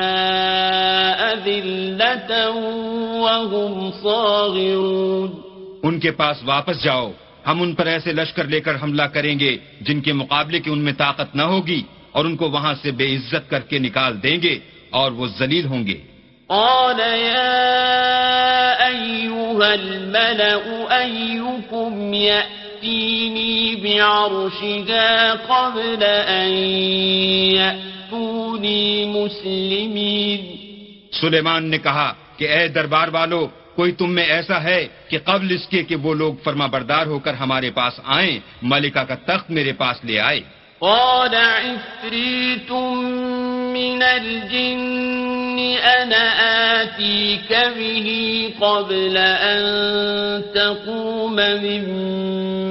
أذلة 1.32 2.32
وهم 3.20 3.90
صاغرون. 4.02 5.40
ان 5.82 6.00
کے 6.00 6.10
پاس 6.10 6.36
واپس 6.44 6.82
جاؤ، 6.82 7.12
ہم 7.46 7.62
ان 7.62 7.74
پر 7.74 7.86
ایسے 7.86 8.12
لشکر 8.12 8.44
لے 8.44 8.60
کر 8.60 8.74
حملہ 8.82 9.02
کریں 9.02 9.40
گے 9.40 9.56
جن 9.80 10.00
کے 10.00 10.12
مقابلے 10.12 10.60
کی 10.60 10.70
ان 10.70 10.78
میں 10.78 10.92
طاقت 10.92 11.36
نہ 11.36 11.42
ہوگی۔ 11.42 11.82
اور 12.12 12.24
ان 12.24 12.36
کو 12.36 12.50
وہاں 12.50 12.74
سے 12.82 12.90
بے 12.90 13.16
عزت 13.16 13.50
کر 13.50 13.60
کے 13.60 13.78
نکال 13.78 14.22
دیں 14.22 14.42
گے 14.42 14.58
اور 14.90 15.12
وہ 15.12 15.26
ذلیل 15.38 15.66
ہوں 15.66 15.86
گے۔ 15.86 15.98
قال 16.46 17.00
يا 17.00 17.72
أيها 18.90 19.72
الملأ 19.72 20.58
أيكم 21.00 22.14
يأتيني 22.14 23.74
بعرشها 23.74 25.34
قبل 25.46 26.04
أن 26.28 26.52
يأتوني 27.56 29.04
مسلمين۔ 29.04 30.56
سلیمان 31.12 31.70
نے 31.70 31.78
کہا 31.78 32.12
کہ 32.36 32.48
اے 32.48 32.68
دربار 32.68 33.08
والو 33.12 33.48
کوئی 33.74 33.92
تم 33.92 34.10
میں 34.10 34.24
ایسا 34.24 34.62
ہے 34.62 34.88
کہ 35.08 35.18
قبل 35.24 35.54
اس 35.54 35.68
کے 35.68 35.82
کہ 35.82 35.96
وہ 35.96 36.14
لوگ 36.14 36.34
فرما 36.44 36.66
بردار 36.66 37.06
ہو 37.06 37.18
کر 37.18 37.34
ہمارے 37.34 37.70
پاس 37.70 38.00
آئیں 38.04 38.38
ملکہ 38.62 39.00
کا 39.00 39.14
تخت 39.14 39.50
میرے 39.50 39.72
پاس 39.72 40.04
لے 40.04 40.20
آئے۔ 40.20 40.40
قال 40.82 41.34
عفريت 41.34 42.72
من 42.72 44.02
الجن 44.02 45.58
أنا 45.78 46.24
آتيك 46.82 47.50
به 47.78 48.08
قبل 48.60 49.16
أن 49.16 49.62
تقوم 50.54 51.36
من 51.36 51.82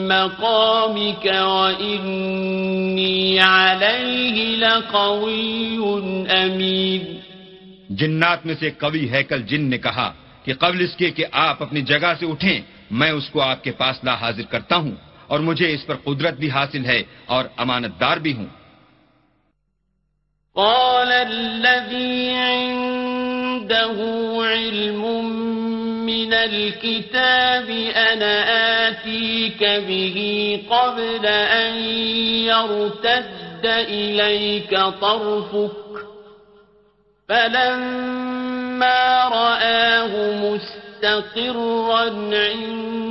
مقامك 0.07 1.25
وإني 1.25 3.39
عليه 3.39 4.57
لقوي 4.57 5.77
أمين 6.29 7.01
جنات 7.89 8.45
میں 8.45 8.55
سے 8.59 8.69
قوی 8.77 9.09
ہیکل 9.11 9.41
جن 9.47 9.69
نے 9.69 9.77
کہا 9.77 10.13
کہ 10.43 10.53
قبل 10.59 10.83
اس 10.83 10.95
کے 10.95 11.11
کہ 11.11 11.25
آپ 11.31 11.63
اپنی 11.63 11.81
جگہ 11.81 12.13
سے 12.19 12.25
اٹھیں، 12.25 12.61
میں 12.91 13.11
اس 13.11 13.29
کو 13.29 13.41
آپ 13.41 13.63
کے 13.63 13.71
پاس 13.71 14.03
لا 14.03 14.15
حاضر 14.21 14.43
کرتا 14.51 14.75
ہوں۔ 14.75 15.10
اور 15.31 15.39
مجھے 15.39 15.67
اس 15.73 15.85
پر 15.87 15.95
قدرت 16.03 16.33
بھی 16.33 16.49
حاصل 16.51 16.85
ہے 16.85 17.01
اور 17.25 17.43
امانت 17.57 17.93
دار 17.99 18.17
بھی 18.17 18.33
ہوں۔ 18.37 18.49
قال 20.55 21.11
الذي 21.11 22.31
عنده 22.35 23.97
علم 24.45 25.03
من 26.05 26.33
الكتاب 26.33 27.69
أنا 27.95 28.33
آتيك 28.87 29.63
به 29.87 30.17
قبل 30.69 31.25
أن 31.25 31.73
يرتد 32.51 33.65
إليك 33.65 34.71
طرفك 35.01 36.05
فلما 37.29 39.03
رآه 39.29 40.13
مستقرا 40.43 42.03
عنده 42.35 43.10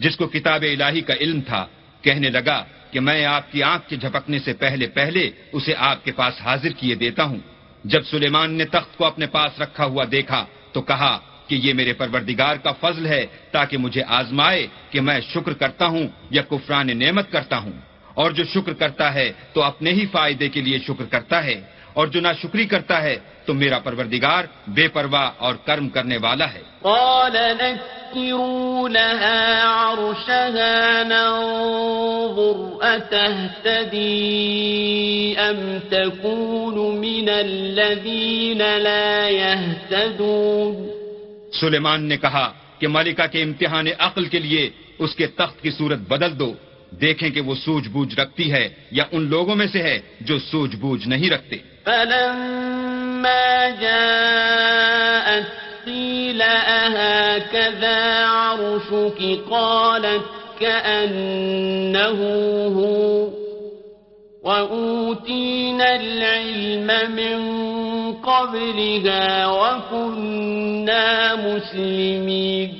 جس 0.00 0.16
کو 0.16 0.26
کتاب 0.26 0.62
الہی 0.62 1.00
کا 1.00 1.14
علم 1.20 1.40
تھا، 1.40 1.66
کہنے 2.02 2.28
لگا 2.28 2.64
کہ 2.90 3.00
میں 3.00 3.24
آپ 3.24 3.52
کی 3.52 3.62
آنکھ 3.62 3.88
کے 3.88 3.96
جھپکنے 3.96 4.38
سے 4.38 4.52
پہلے 4.52 4.86
پہلے 4.86 5.30
اسے 5.52 5.74
آپ 5.78 6.04
کے 6.04 6.12
پاس 6.12 6.40
حاضر 6.40 6.68
کیے 6.68 6.94
دیتا 6.94 7.24
ہوں۔ 7.24 7.38
جب 7.84 8.06
سلیمان 8.06 8.54
نے 8.54 8.64
تخت 8.64 8.98
کو 8.98 9.04
اپنے 9.04 9.26
پاس 9.26 9.60
رکھا 9.60 9.84
ہوا 9.84 10.04
دیکھا 10.12 10.46
تو 10.72 10.82
کہا 10.82 11.18
کہ 11.46 11.54
یہ 11.54 11.74
میرے 11.74 11.92
پروردگار 11.92 12.56
کا 12.56 12.72
فضل 12.72 13.06
ہے 13.06 13.26
تاکہ 13.50 13.76
مجھے 13.76 14.02
آزمائے 14.08 14.66
کہ 14.90 15.00
میں 15.00 15.20
شکر 15.20 15.52
کرتا 15.52 15.86
ہوں 15.86 16.08
یا 16.30 16.42
کفران 16.42 16.98
نعمت 16.98 17.32
کرتا 17.32 17.58
ہوں۔ 17.58 17.72
اور 18.14 18.30
جو 18.30 18.44
شکر 18.44 18.72
کرتا 18.72 19.14
ہے 19.14 19.32
تو 19.52 19.62
اپنے 19.62 19.90
ہی 19.90 20.06
فائدے 20.06 20.48
کے 20.48 20.60
لیے 20.60 20.78
شکر 20.78 21.04
کرتا 21.04 21.44
ہے۔ 21.44 21.60
اور 22.00 22.08
جو 22.08 22.20
نہ 22.20 22.32
شکری 22.42 22.66
کرتا 22.66 23.02
ہے 23.02 23.16
تو 23.44 23.54
میرا 23.54 23.78
پروردگار 23.78 24.44
بے 24.66 24.88
پرواہ 24.88 25.30
اور 25.38 25.54
کرم 25.54 25.88
کرنے 25.88 26.16
والا 26.16 26.52
ہے۔ 26.54 26.62
قال 26.82 27.36
نكروا 27.60 28.88
لها 28.88 29.40
عرشها 29.80 30.78
ننظر 31.12 32.56
أتهتدي 32.82 34.16
أم 35.36 35.78
تكون 35.88 36.76
من 36.96 37.28
الذين 37.28 38.62
لا 38.62 39.28
يهتدون؟ 39.28 40.88
سلیمان 41.52 42.00
نے 42.02 42.16
کہا 42.16 42.52
کہ 42.78 42.88
ملکہ 42.88 43.26
کے 43.26 43.42
امتحان 43.42 43.86
عقل 43.98 44.24
کے 44.24 44.38
لیے 44.38 44.70
اس 44.98 45.14
کے 45.14 45.26
تخت 45.26 45.62
کی 45.62 45.70
صورت 45.70 45.98
بدل 45.98 46.38
دو 46.38 46.54
دیکھیں 46.90 47.30
کہ 47.30 47.40
وہ 47.40 47.54
سوجھ 47.54 47.88
بوجھ 47.88 48.20
رکھتی 48.20 48.52
ہے 48.52 48.68
یا 48.90 49.04
ان 49.12 49.22
لوگوں 49.22 49.56
میں 49.56 49.66
سے 49.66 49.82
ہے 49.82 50.00
جو 50.20 50.38
سوجھ 50.38 50.76
بوجھ 50.76 51.08
نہیں 51.08 51.30
رکھتے۔ 51.30 51.69
فلما 51.86 53.70
جاءت 53.70 55.46
قيل 55.86 56.42
أهكذا 56.42 58.26
عرشك 58.26 59.40
قالت 59.50 60.22
كأنه 60.60 62.18
هو 62.76 63.30
وأوتينا 64.42 65.94
العلم 65.94 66.88
من 67.12 67.38
قبلها 68.12 69.46
وكنا 69.46 71.34
مسلمين 71.34 72.70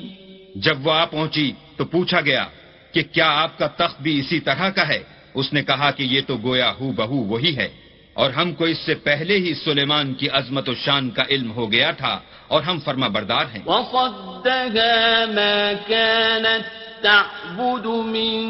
جب 0.55 0.87
وہ 0.87 0.91
آ 0.91 1.05
پہنچی 1.05 1.51
تو 1.77 1.85
پوچھا 1.85 2.21
گیا 2.21 2.45
کہ 2.91 3.01
کیا 3.11 3.29
آپ 3.43 3.57
کا 3.57 3.67
تخت 3.67 4.01
بھی 4.01 4.19
اسی 4.19 4.39
طرح 4.39 4.69
کا 4.69 4.87
ہے؟ 4.87 5.03
اس 5.33 5.53
نے 5.53 5.63
کہا 5.63 5.91
کہ 5.91 6.03
یہ 6.03 6.21
تو 6.27 6.37
گویا 6.43 6.71
ہو 6.79 6.91
بہو 6.91 7.15
وہی 7.15 7.57
ہے۔ 7.57 7.80
اور 8.13 8.29
ہم 8.29 8.53
کو 8.53 8.65
اس 8.65 8.77
سے 8.77 8.95
پہلے 8.95 9.37
ہی 9.37 9.53
سلیمان 9.53 10.13
کی 10.13 10.29
عظمت 10.29 10.69
و 10.69 10.75
شان 10.75 11.09
کا 11.09 11.23
علم 11.29 11.51
ہو 11.51 11.71
گیا 11.71 11.91
تھا 11.91 12.19
اور 12.47 12.63
ہم 12.63 12.79
فرما 12.79 13.07
بردار 13.07 13.45
ہیں۔ 13.45 13.61
وصدها 13.65 15.25
ما 15.33 15.71
كانت 15.87 16.81
تعبد 17.03 17.85
من 17.85 18.41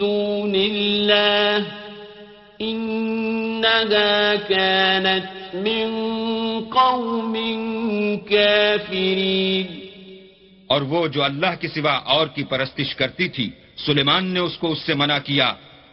دون 0.00 0.54
الله 0.54 1.58
إنها 2.60 4.34
كانت 4.48 5.54
من 5.54 5.88
قوم 6.70 7.36
كافرين۔ 8.28 9.80
اور 10.66 10.82
وہ 10.82 11.08
جو 11.08 11.24
اللہ 11.24 11.54
کے 11.60 11.68
سوا 11.68 11.92
اور 11.92 12.26
کی 12.26 12.44
پرستش 12.44 12.96
کرتی 12.96 13.28
تھی 13.28 13.50
سلیمان 13.76 14.26
نے 14.26 14.40
اس 14.40 14.58
کو 14.58 14.72
اس 14.72 14.78
سے 14.78 14.94
منع 14.94 15.18
کیا 15.24 15.52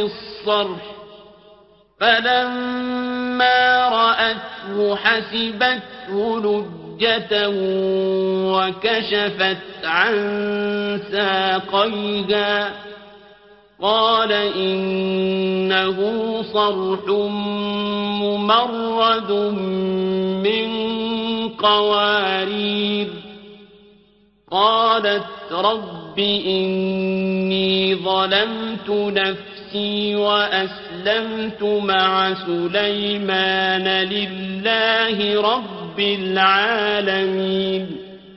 الصرح 0.00 0.80
فلما 2.00 3.88
رأته 3.88 4.96
حسبته 4.96 6.40
لجة 6.40 7.48
وكشفت 8.52 9.84
عن 9.84 10.14
ساقيها 11.12 12.72
قال 13.82 14.32
إنه 14.32 15.96
صرح 16.42 17.08
ممرد 18.22 19.32
من 20.42 20.68
قوارير. 21.48 23.21
قالت 24.52 25.52
رب 25.52 26.18
إني 26.18 27.94
ظلمت 27.94 28.90
نفسي 28.90 30.14
وأسلمت 30.14 31.62
مع 31.62 32.28
سليمان 32.46 33.86
لله 33.86 35.18
رب 35.40 35.98
العالمين. 35.98 37.86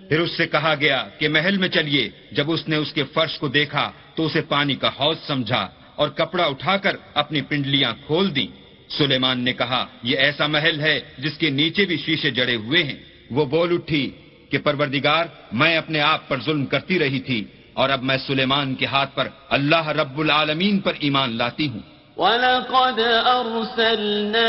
پھر 0.09 0.19
اس 0.19 0.31
سے 0.37 0.47
کہا 0.47 0.75
گیا 0.79 1.07
کہ 1.19 1.29
محل 1.29 1.57
میں 1.57 1.69
چلیے، 1.69 2.09
جب 2.31 2.51
اس 2.51 2.67
نے 2.67 2.75
اس 2.75 2.93
کے 2.93 3.03
فرش 3.03 3.39
کو 3.39 3.47
دیکھا 3.47 3.91
تو 4.15 4.25
اسے 4.25 4.41
پانی 4.41 4.75
کا 4.75 4.87
حوض 4.87 5.17
سمجھا 5.27 5.67
اور 5.95 6.09
کپڑا 6.09 6.43
اٹھا 6.43 6.77
کر 6.77 6.95
اپنی 7.13 7.41
پنڈلیاں 7.41 7.93
کھول 8.07 8.35
دیں۔ 8.35 8.47
سلیمان 8.89 9.39
نے 9.39 9.53
کہا، 9.53 9.85
یہ 10.03 10.17
ایسا 10.17 10.47
محل 10.47 10.79
ہے 10.79 10.99
جس 11.17 11.37
کے 11.37 11.49
نیچے 11.49 11.85
بھی 11.85 11.97
شیشے 11.97 12.31
جڑے 12.31 12.55
ہوئے 12.55 12.83
ہیں۔ 12.83 12.99
وہ 13.31 13.45
بول 13.45 13.73
اٹھی 13.73 14.11
کہ 14.49 14.57
پروردگار 14.57 15.25
میں 15.51 15.77
اپنے 15.77 16.01
آپ 16.01 16.27
پر 16.27 16.37
ظلم 16.45 16.65
کرتی 16.65 16.99
رہی 16.99 17.19
تھی 17.19 17.43
اور 17.73 17.89
اب 17.89 18.03
میں 18.03 18.17
سلیمان 18.27 18.75
کے 18.75 18.85
ہاتھ 18.85 19.15
پر 19.15 19.27
اللہ 19.49 19.87
رب 19.87 20.19
العالمین 20.19 20.79
پر 20.79 20.93
ایمان 20.99 21.37
لاتی 21.37 21.67
ہوں۔ 21.67 21.79
وَلَقَدْ 22.17 22.99
أَرْسَلْنَا 23.25 24.41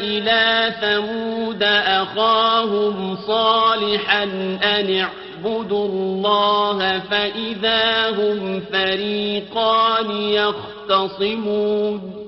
إِلَى 0.00 0.70
ثَمُودَ 0.80 1.64
أَخَاهُمْ 1.86 3.26
صَالِحًا 3.26 4.80
أَنِ 4.80 5.00
اعْبُدُوا 5.00 5.88
اللَّهَ 5.88 6.98
فَإِذَا 7.08 8.10
هُمْ 8.16 8.60
فَرِيقَانِ 8.70 10.32
يَخْتَصِمُونَ 10.32 12.20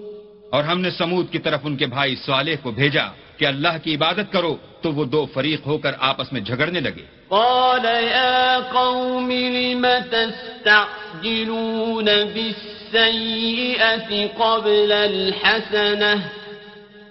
اور 0.51 0.65
ہم 0.65 0.81
نے 0.81 0.91
سمود 0.91 1.31
کی 1.31 1.39
طرف 1.39 1.61
ان 1.65 1.77
کے 1.77 1.87
بھائی 1.87 2.17
صالح 2.17 2.55
کو 2.63 2.71
بھیجا۔ 2.71 3.07
کہ 3.39 3.45
اللہ 3.45 3.69
کی 3.83 3.95
عبادت 3.95 4.33
کرو 4.33 4.57
تو 4.81 4.93
وہ 4.93 5.05
دو 5.05 5.27
فریق 5.27 5.67
ہو 5.67 5.79
کر 5.79 5.93
آپس 5.99 6.33
میں 6.33 6.41
جھگڑنے 6.41 6.81
لگے۔ 6.81 7.03
قال 7.29 7.85
يا 7.85 8.61
قوم 8.73 9.31
لم 9.31 9.87
تستعجلون 10.11 12.05
بالسيئة 12.05 14.27
قبل 14.37 14.93
الحسنة 14.93 16.17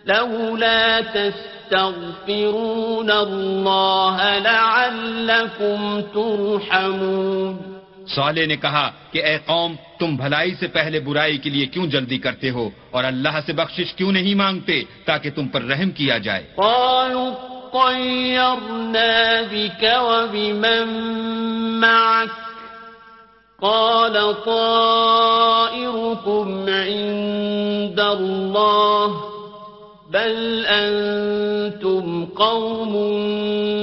لولا 0.05 0.99
تستغفرون 1.13 3.11
الله 3.11 4.17
لعلكم 4.43 6.01
ترحمون۔ 6.13 7.70
صالح 8.15 8.45
نے 8.45 8.55
کہا 8.55 8.91
کہ 9.11 9.23
اے 9.23 9.37
قوم، 9.45 9.75
تم 9.99 10.15
بھلائی 10.15 10.55
سے 10.59 10.67
پہلے 10.67 10.99
برائی 10.99 11.37
کے 11.37 11.49
لیے 11.49 11.65
کیوں 11.65 11.87
جلدی 11.87 12.17
کرتے 12.17 12.49
ہو؟ 12.49 12.69
اور 12.91 13.03
اللہ 13.03 13.39
سے 13.45 13.53
بخشش 13.53 13.93
کیوں 13.93 14.11
نہیں 14.11 14.35
مانگتے 14.35 14.83
تاکہ 15.05 15.29
تم 15.29 15.47
پر 15.47 15.61
رحم 15.61 15.91
کیا 15.91 16.17
جائے؟ 16.17 16.43
قالوا 16.57 17.31
طيرنا 17.71 19.41
بك 19.51 19.83
وبمن 19.83 20.87
معك؟ 21.81 22.29
قال 23.61 24.35
طائركم 24.45 26.69
عند 26.69 27.99
الله، 27.99 29.21
بل 30.11 30.65
أنتم 30.67 32.25
قوم 32.25 33.11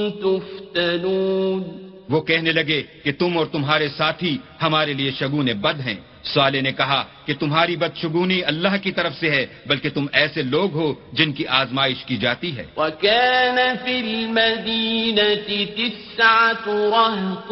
تفتنون. 0.09 1.78
وہ 2.09 2.21
کہنے 2.21 2.51
لگے 2.51 2.83
کہ 3.03 3.11
تم 3.11 3.37
اور 3.37 3.45
تمہارے 3.45 3.89
ساتھی 3.97 4.37
ہمارے 4.61 4.93
لیے 4.93 5.11
شگون 5.11 5.45
بد 5.45 5.79
ہیں۔ 5.79 5.95
صالح 6.23 6.61
نے 6.61 6.71
کہا 6.71 7.05
کہ 7.25 7.33
تمہاری 7.33 7.75
بد 7.75 7.97
شگونی 7.97 8.43
اللہ 8.43 8.67
کی 8.81 8.91
طرف 8.91 9.13
سے 9.19 9.31
ہے 9.31 9.45
بلکہ 9.65 9.89
تم 9.89 10.05
ایسے 10.11 10.41
لوگ 10.41 10.73
ہو 10.73 10.93
جن 11.13 11.33
کی 11.33 11.47
آزمائش 11.47 12.05
کی 12.05 12.17
جاتی 12.17 12.57
ہے۔ 12.57 12.65
وكان 12.77 13.57
في 13.85 13.97
المدينة 13.97 15.55
تسعة 15.75 16.75
رهط 16.75 17.51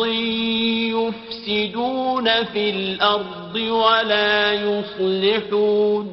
يفسدون 0.93 2.27
في 2.51 2.71
الأرض 2.71 3.55
ولا 3.55 4.53
يصلحون۔ 4.61 6.07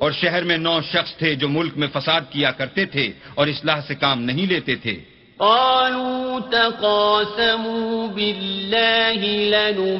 اور 0.00 0.12
شہر 0.12 0.42
میں 0.42 0.56
نو 0.56 0.80
شخص 0.92 1.16
تھے 1.16 1.34
جو 1.34 1.48
ملک 1.48 1.72
میں 1.76 1.88
فساد 1.92 2.20
کیا 2.30 2.50
کرتے 2.50 2.84
تھے 2.84 3.12
اور 3.34 3.46
اصلاح 3.46 3.80
سے 3.88 3.94
کام 3.94 4.22
نہیں 4.22 4.46
لیتے 4.46 4.76
تھے۔ 4.76 5.15
قالوا 5.38 6.40
تقاسموا 6.40 8.08
بالله 8.08 9.20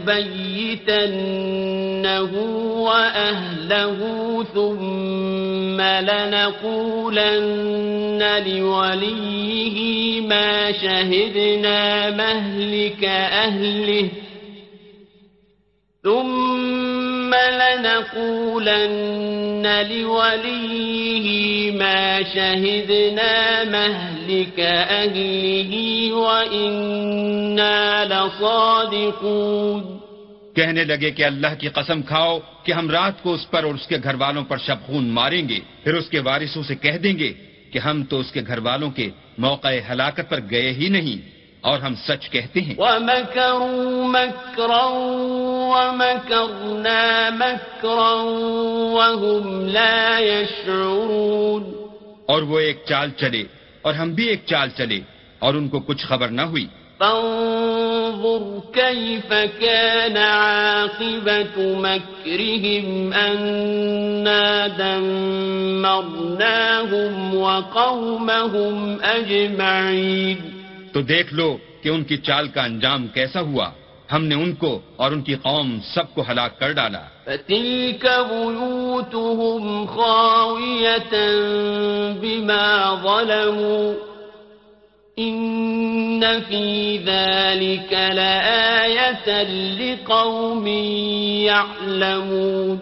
لنبيتنه 0.07 1.11
وأهله 2.77 3.99
ثم 4.55 5.81
لنقولن 5.81 7.37
لوليه 8.47 10.21
ما 10.21 10.73
شهدنا 10.73 12.11
مهلك 12.11 13.05
أهله 13.05 14.09
ثم 16.03 16.86
لنقولن 17.51 19.87
لوليه 19.91 21.73
ما 21.73 22.23
شهدنا 22.35 23.65
مهلك 23.65 24.61
أهله 24.61 26.13
وإنا 26.13 28.05
لصادقون. 28.05 29.99
کہنے 30.55 30.85
لگے 30.85 31.11
کہ 31.11 31.25
اللہ 31.25 31.47
کی 31.59 31.69
قسم 31.69 32.03
کھاؤ 32.03 32.39
کہ 32.63 32.73
ہم 32.73 32.91
رات 32.91 33.23
کو 33.23 33.35
اس 33.35 33.51
پر 33.51 33.65
اور 33.65 33.75
اس 33.75 33.87
کے 33.87 33.97
گھر 34.03 34.15
والوں 34.15 34.45
پر 34.45 34.57
شب 34.57 34.77
خون 34.87 35.09
ماریں 35.09 35.49
گے، 35.49 35.59
پھر 35.85 35.95
اس 35.95 36.09
کے 36.09 36.21
وارثوں 36.21 36.63
سے 36.63 36.75
کہہ 36.75 37.01
دیں 37.05 37.19
گے 37.19 37.33
کہ 37.73 37.79
ہم 37.79 38.05
تو 38.05 38.21
اس 38.21 38.33
کے 38.33 38.41
گھر 38.47 38.59
والوں 38.59 38.91
کے 38.91 39.11
موقع 39.39 39.69
ہلاکت 39.69 40.29
پر 40.29 40.41
گئے 40.51 40.73
ہی 40.73 40.89
نہیں۔ 40.89 41.36
اور 41.67 41.79
ہم 41.79 41.95
سچ 41.95 42.31
کہتے 42.31 42.61
ہیں۔ 42.61 42.75
ومكروا 42.79 44.07
مكرا 44.07 44.85
ومكرنا 45.69 47.29
مكرا 47.35 48.13
وهم 48.97 49.69
لا 49.69 50.19
يشعرون۔ 50.19 51.87
اور 52.27 52.43
وہ 52.43 52.59
ایک 52.59 52.83
چال 52.89 53.11
چلے 53.11 53.43
اور 53.83 53.95
ہم 53.95 54.11
بھی 54.11 54.27
ایک 54.27 54.43
چال 54.47 54.69
چلے 54.69 55.01
اور 55.39 55.55
ان 55.55 55.69
کو 55.69 55.81
کچھ 55.81 56.07
خبر 56.07 56.29
نہ 56.29 56.43
ہوئی۔ 56.43 56.67
فانظر 56.99 58.59
كيف 58.73 59.33
كان 59.61 60.17
عاقبة 60.17 61.61
مكرهم 61.81 63.13
أنا 63.13 64.67
دمرناهم 64.79 65.95
وقومهم 67.35 68.95
أجمعين۔ 69.15 70.56
تو 70.97 71.03
دیکھ 71.03 71.35
لو 71.35 71.57
کہ 71.83 71.89
ان 71.89 72.05
کی 72.05 72.17
چال 72.17 72.49
کا 72.49 72.65
انجام 72.65 73.07
کیسا 73.07 73.41
ہوا۔ 73.41 73.71
ہم 74.13 74.25
نے 74.25 74.35
ان 74.35 74.55
کو 74.55 74.81
اور 74.97 75.13
ان 75.13 75.23
کی 75.23 75.35
قوم 75.35 75.79
سب 75.95 76.15
کو 76.15 76.25
ہلاک 76.29 76.59
کر 76.59 76.73
ڈالا۔ 76.73 77.03
فتلك 77.25 78.07
بيوتهم 78.31 79.85
خاوية 79.87 81.15
بما 82.21 82.95
ظلموا۔ 83.03 83.93
إن 85.21 86.25
في 86.49 86.99
ذلك 86.99 87.93
لآية 87.93 89.31
لقوم 89.79 90.67
يعلمون۔ 91.47 92.77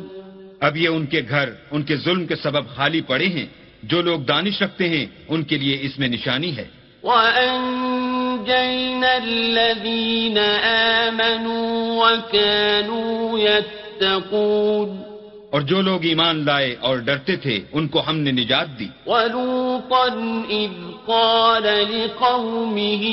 اب 0.60 0.76
یہ 0.76 0.88
ان 0.88 1.06
کے 1.06 1.22
گھر 1.28 1.48
ان 1.70 1.82
کے 1.82 1.96
ظلم 1.96 2.26
کے 2.26 2.36
سبب 2.36 2.68
خالی 2.68 3.00
پڑے 3.00 3.26
ہیں۔ 3.26 3.46
جو 3.82 4.02
لوگ 4.02 4.20
دانش 4.20 4.62
رکھتے 4.62 4.88
ہیں 4.88 5.06
ان 5.28 5.42
کے 5.42 5.58
لیے 5.58 5.78
اس 5.80 5.98
میں 5.98 6.08
نشانی 6.08 6.56
ہے۔ 6.56 6.68
وأنجينا 8.34 9.16
الذين 9.28 10.38
آمنوا 11.08 12.06
وكانوا 12.06 13.38
يتقون. 13.38 13.84
يتقون 14.00 15.14
اور 15.50 15.60
جو 15.60 15.82
لوگ 15.82 16.04
ایمان 16.04 16.44
لائے 16.44 16.76
اور 16.80 16.96
ڈرتے 16.96 17.36
تھے 17.36 17.60
ان 17.72 17.88
کو 17.88 18.02
ہم 18.08 18.16
نے 18.16 18.32
نجات 18.32 18.78
دی۔ 18.78 18.88
ولوطا 19.06 20.08
إذ 20.50 20.82
قال 21.06 21.62
لقومه 21.62 23.10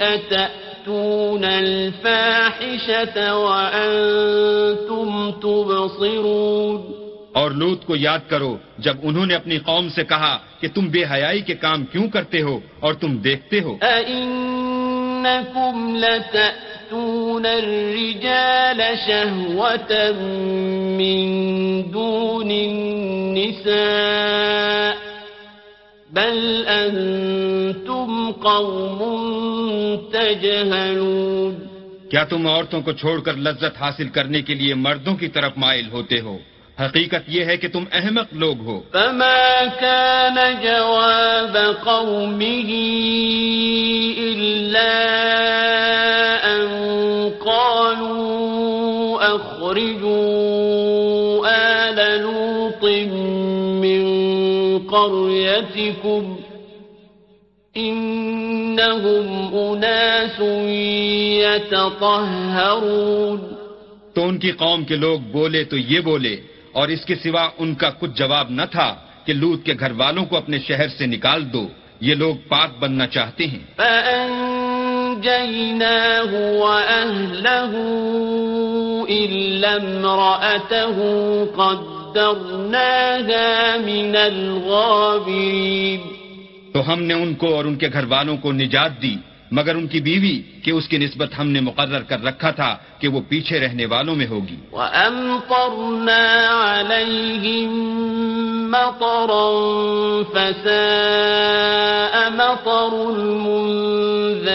أتأتون 0.00 1.44
الفاحشة 1.44 3.20
وأنتم 3.32 5.30
تبصرون؟ 5.30 7.05
اور 7.36 7.50
لوت 7.50 7.86
کو 7.86 7.96
یاد 7.96 8.18
کرو 8.28 8.56
جب 8.78 8.96
انہوں 9.02 9.26
نے 9.26 9.34
اپنی 9.34 9.58
قوم 9.58 9.88
سے 9.88 10.04
کہا 10.04 10.38
کہ 10.60 10.68
تم 10.74 10.88
بے 10.88 11.04
حیائی 11.04 11.40
کے 11.40 11.54
کام 11.54 11.84
کیوں 11.84 12.08
کرتے 12.08 12.42
ہو 12.42 12.60
اور 12.80 12.94
تم 12.94 13.16
دیکھتے 13.16 13.60
ہو۔ 13.60 13.78
أئنكم 13.82 15.96
لتأتون 15.96 17.46
الرجال 17.46 18.82
شهوة 19.06 19.92
من 21.00 21.24
دون 21.94 22.50
النساء 22.50 24.94
بل 26.10 26.64
أنتم 26.68 28.30
قوم 28.42 29.02
تجهلون۔ 30.12 31.54
کیا 32.10 32.24
تم 32.24 32.46
عورتوں 32.46 32.82
کو 32.82 32.92
چھوڑ 32.92 33.20
کر 33.20 33.36
لذت 33.36 33.80
حاصل 33.80 34.08
کرنے 34.08 34.42
کے 34.42 34.54
لیے 34.54 34.74
مردوں 34.74 35.16
کی 35.16 35.28
طرف 35.28 35.52
مائل 35.56 35.84
ہوتے 35.92 36.20
ہو؟ 36.20 36.38
حقیقت 36.80 37.28
یہ 37.28 37.44
ہے 37.44 37.56
کہ 37.56 37.68
تم 37.68 37.84
احمق 37.92 38.26
لوگ 38.32 38.60
ہو۔ 38.60 38.80
فما 38.92 39.64
كان 39.80 40.34
جواب 40.62 41.58
قومه 41.84 42.72
إلا 44.18 44.94
أن 46.44 46.68
قالوا 47.38 49.26
أخرجوا 49.26 51.48
آل 51.48 52.20
لوط 52.20 52.84
من 53.84 54.06
قريتكم 54.90 56.36
إنهم 57.76 59.48
أناس 59.52 60.42
يتطهرون۔ 61.40 63.40
تو 64.14 64.28
ان 64.28 64.38
کی 64.38 64.50
قوم 64.50 64.84
کے 64.84 64.96
لوگ 64.96 65.20
بولے 65.20 65.64
تو 65.64 65.76
یہ 65.76 66.00
بولے۔ 66.00 66.36
اور 66.76 66.88
اس 66.88 67.04
کے 67.04 67.14
سوا 67.14 67.48
ان 67.58 67.74
کا 67.74 67.90
کچھ 67.90 68.10
جواب 68.14 68.50
نہ 68.50 68.62
تھا 68.70 68.94
کہ 69.24 69.32
لوت 69.32 69.64
کے 69.64 69.74
گھر 69.80 69.92
والوں 69.96 70.24
کو 70.24 70.36
اپنے 70.36 70.58
شہر 70.58 70.88
سے 70.88 71.06
نکال 71.06 71.52
دو۔ 71.52 71.68
یہ 72.00 72.14
لوگ 72.14 72.34
پاک 72.48 72.70
بننا 72.78 73.06
چاہتے 73.06 73.46
ہیں۔ 73.46 73.58
فأنجيناه 73.76 74.36
وأهله 76.58 77.72
إلا 79.08 79.72
امرأته 79.72 81.02
قدرناها 81.54 82.40
من 83.84 84.16
الغابرين۔ 84.16 86.00
تو 86.72 86.92
ہم 86.92 87.02
نے 87.02 87.14
ان 87.14 87.34
کو 87.34 87.54
اور 87.54 87.64
ان 87.64 87.76
کے 87.76 87.88
گھر 87.92 88.04
والوں 88.04 88.36
کو 88.36 88.52
نجات 88.52 89.02
دی۔ 89.02 89.16
مگر 89.50 89.74
ان 89.74 89.86
کی 89.86 90.00
بیوی 90.00 90.42
کہ 90.62 90.70
اس 90.70 90.88
کی 90.88 90.98
نسبت 90.98 91.28
ہم 91.38 91.48
نے 91.48 91.60
مقرر 91.60 92.02
کر 92.02 92.24
رکھا 92.24 92.50
تھا 92.50 92.76
کہ 92.98 93.08
وہ 93.08 93.20
پیچھے 93.28 93.60
رہنے 93.60 93.86
والوں 93.86 94.16
میں 94.16 94.26
ہوگی۔ 94.26 94.56
وَأَمْطَرْنَا 94.72 96.46
عَلَيْهِمْ 96.80 97.70
مَطَرًا 98.70 99.52
فَسَاءَ 100.32 102.30
مَطَرُ 102.30 103.14
الْمُنذَرِينَ۔ 103.16 104.46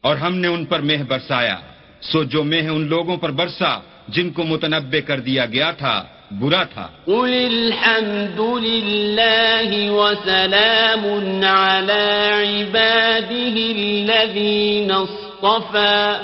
اور 0.00 0.16
ہم 0.16 0.34
نے 0.34 0.48
ان 0.48 0.64
پر 0.64 0.80
مہ 0.80 1.02
برسایا۔ 1.08 1.56
سو 2.00 2.22
جو 2.22 2.44
مہ 2.44 2.68
ان 2.68 2.86
لوگوں 2.86 3.16
پر 3.16 3.30
برسا 3.30 3.78
جن 4.08 4.30
کو 4.30 4.42
متنبع 4.42 5.00
کر 5.00 5.20
دیا 5.20 5.46
گیا 5.46 5.70
تھا 5.70 6.04
برا 6.30 6.64
تھا۔ 6.64 6.88
قل 7.04 7.46
الحمد 7.50 8.40
لله 8.40 9.94
وسلام 9.96 11.06
على 11.44 12.62
عباده 12.62 13.58
الذين 13.76 14.90
اصطفى۔ 14.90 16.22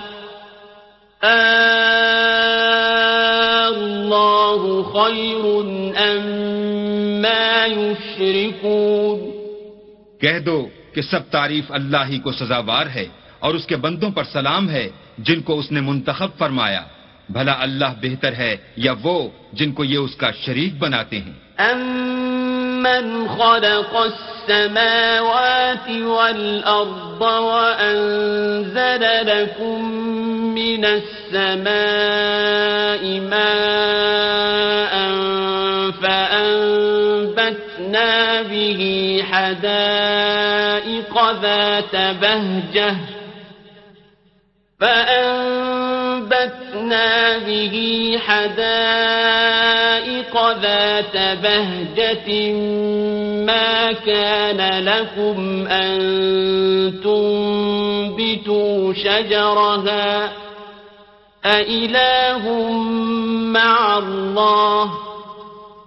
الله 3.65 4.83
خير 4.93 5.63
أما 5.97 7.67
يشركون۔ 7.67 9.31
کہہ 10.21 10.39
دو 10.39 10.69
کہ 10.95 11.03
سب 11.03 11.21
تعریف 11.31 11.65
اللہ 11.69 11.97
ہی 12.09 12.19
کو 12.19 12.33
سزاوار 12.33 12.87
ہے 12.87 13.07
اور 13.39 13.55
اس 13.55 13.67
کے 13.67 13.77
بندوں 13.77 14.11
پر 14.11 14.25
سلام 14.25 14.71
ہے 14.71 14.91
جن 15.19 15.41
کو 15.41 15.59
اس 15.59 15.73
نے 15.73 15.81
منتخب 15.81 16.29
فرمایا۔ 16.39 16.83
بھلا 17.29 17.53
اللہ 17.61 17.93
بہتر 18.01 18.33
ہے 18.33 18.57
یا 18.77 18.93
وہ 19.03 19.29
جن 19.53 19.73
کو 19.73 19.85
یہ 19.85 19.99
اس 19.99 20.15
کا 20.17 20.31
شریک 20.45 20.73
بناتے 20.79 21.19
ہیں 21.19 21.33
أَمَّنْ 21.61 23.07
خَلَقَ 23.39 23.93
السَّمَاوَاتِ 23.97 25.87
وَالْأَرْضَ 26.03 27.23
وَأَنزَلَ 27.23 29.05
لَكُم 29.27 29.79
مِّنَ 30.55 30.85
السَّمَاءِ 30.85 31.83
مَاءً 33.21 34.95
فَأَنبَتْنَا 36.03 37.43
بِهِ 38.43 38.81
حَدَائِقَ 39.31 41.15
ذَاتَ 41.43 41.97
بَهْجَةٍ 42.21 42.95
فَأَنبَتْنَا 44.81 45.84
فأنبتنا 46.75 47.39
به 47.39 48.19
حدائق 48.27 49.55
ذات 50.63 51.17
بهجة 51.43 52.53
ما 53.47 53.93
كان 53.93 54.85
لكم 54.85 55.67
أن 55.67 56.01
تنبتوا 57.05 58.93
شجرها 58.93 60.33
أإله 61.45 62.73
مع 63.53 63.99
الله 63.99 64.91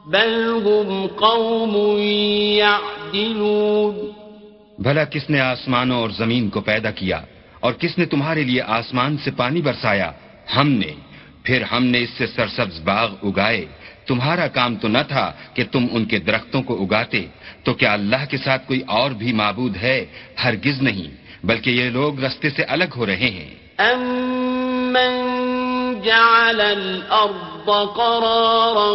بل 0.08 0.50
هم 0.50 1.08
قوم 1.08 1.76
يعدلون 2.58 3.95
بھلا 4.80 5.04
کس 5.06 5.30
نے 5.30 5.39
آسمانوں 5.41 6.00
اور 6.02 6.10
زمین 6.10 6.50
کو 6.50 6.62
پیدا 6.62 6.91
کیا 6.91 7.21
اور 7.60 7.73
کس 7.73 7.97
نے 7.97 8.06
تمہارے 8.06 8.43
لیے 8.43 8.62
آسمان 8.62 9.17
سے 9.17 9.32
پانی 9.32 9.62
برسایا؟ 9.62 10.12
ہم 10.55 10.69
نے، 10.69 10.91
پھر 11.43 11.62
ہم 11.62 11.83
نے 11.83 12.01
اس 12.01 12.10
سے 12.10 12.27
سرسبز 12.27 12.79
باغ 12.81 13.12
اگائے۔ 13.23 13.65
تمہارا 14.07 14.47
کام 14.47 14.75
تو 14.75 14.88
نہ 14.88 14.97
تھا 15.07 15.31
کہ 15.53 15.63
تم 15.71 15.86
ان 15.91 16.05
کے 16.05 16.19
درختوں 16.19 16.62
کو 16.62 16.83
اگاتے۔ 16.83 17.25
تو 17.63 17.73
کیا 17.73 17.93
اللہ 17.93 18.25
کے 18.29 18.38
ساتھ 18.38 18.67
کوئی 18.67 18.81
اور 18.88 19.12
بھی 19.12 19.33
معبود 19.33 19.77
ہے؟ 19.77 20.05
ہرگز 20.43 20.81
نہیں، 20.81 21.17
بلکہ 21.45 21.69
یہ 21.69 21.89
لوگ 21.89 22.23
رستے 22.23 22.49
سے 22.49 22.63
الگ 22.63 22.83
ہو 22.95 23.05
رہے 23.05 23.15
ہیں۔ 23.15 23.55
أَمَّنْ 23.93 25.38
جَعَلَ 26.05 26.63
الْأَرْضَ 26.63 27.71
قَرَارًا 27.95 28.91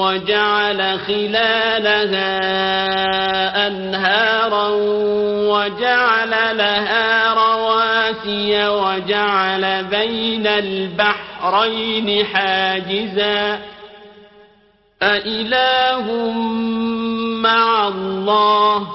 وَجَعَلَ 0.00 0.82
خِلَالَهَا 1.06 2.38
أَنْهَارًا 3.66 4.68
وَجَعَلَ 5.52 6.34
لَهَا 6.54 7.47
رَوَاسِيَ 8.18 8.68
وَجَعَلَ 8.68 9.84
بَيْنَ 9.84 10.46
الْبَحْرَيْنِ 10.46 12.24
حَاجِزًا 12.24 13.58
أَإِلَٰهٌ 15.00 16.06
مَّعَ 17.42 17.88
اللَّهِ 17.88 18.86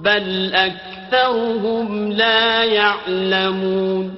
بَلْ 0.00 0.54
أَكْثَرُهُمْ 0.56 2.12
لَا 2.12 2.64
يَعْلَمُونَ 2.64 4.10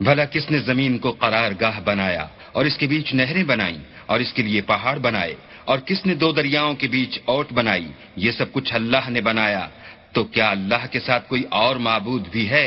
بھلا 0.00 0.24
کس 0.24 0.50
نے 0.50 0.58
زمین 0.60 0.98
کو 0.98 1.10
قرار 1.12 1.52
گاہ 1.60 1.80
بنایا 1.84 2.26
اور 2.52 2.64
اس 2.64 2.76
کے 2.78 2.86
بیچ 2.86 3.14
نہریں 3.14 3.44
بنائیں 3.44 3.78
اور 4.06 4.20
اس 4.20 4.32
کے 4.32 4.42
لیے 4.42 4.60
پہاڑ 4.62 4.98
بنائے 4.98 5.34
اور 5.64 5.78
کس 5.78 6.06
نے 6.06 6.14
دو 6.14 6.32
دریاؤں 6.32 6.74
کے 6.74 6.88
بیچ 6.88 7.18
اوٹ 7.24 7.52
بنائی 7.52 7.86
یہ 8.16 8.30
سب 8.38 8.52
کچھ 8.52 8.74
اللہ 8.74 9.10
نے 9.10 9.20
بنایا 9.20 9.66
تو 10.12 10.24
کیا 10.24 10.48
اللہ 10.50 10.82
کے 10.92 11.00
ساتھ 11.00 11.28
کوئی 11.28 11.42
اور 11.50 11.76
معبود 11.78 12.28
بھی 12.28 12.48
ہے 12.50 12.66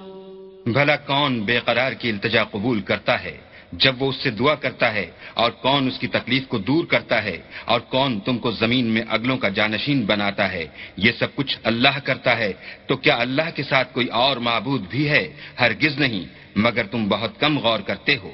بھلا 0.65 0.95
کون 0.95 1.39
بے 1.41 1.59
قرار 1.59 1.91
کی 1.91 2.09
التجا 2.09 2.43
قبول 2.43 2.81
کرتا 2.81 3.23
ہے 3.23 3.37
جب 3.71 4.01
وہ 4.01 4.09
اس 4.09 4.15
سے 4.15 4.29
دعا 4.29 4.55
کرتا 4.55 4.93
ہے 4.93 5.11
اور 5.33 5.51
کون 5.51 5.87
اس 5.87 5.99
کی 5.99 6.07
تکلیف 6.07 6.47
کو 6.47 6.57
دور 6.57 6.85
کرتا 6.85 7.23
ہے 7.23 7.37
اور 7.65 7.79
کون 7.79 8.19
تم 8.19 8.37
کو 8.37 8.51
زمین 8.51 8.85
میں 8.85 9.01
اگلوں 9.09 9.37
کا 9.37 9.49
جانشین 9.49 10.05
بناتا 10.05 10.51
ہے، 10.51 10.65
یہ 10.97 11.11
سب 11.19 11.35
کچھ 11.35 11.57
اللہ 11.63 11.99
کرتا 12.03 12.37
ہے، 12.37 12.53
تو 12.87 12.97
کیا 12.97 13.15
اللہ 13.15 13.49
کے 13.55 13.63
ساتھ 13.63 13.93
کوئی 13.93 14.07
اور 14.07 14.37
معبود 14.37 14.81
بھی 14.89 15.09
ہے؟ 15.09 15.33
ہرگز 15.59 15.99
نہیں، 15.99 16.25
مگر 16.55 16.83
تم 16.85 17.07
بہت 17.07 17.39
کم 17.39 17.57
غور 17.57 17.79
کرتے 17.79 18.17
ہو۔ 18.17 18.33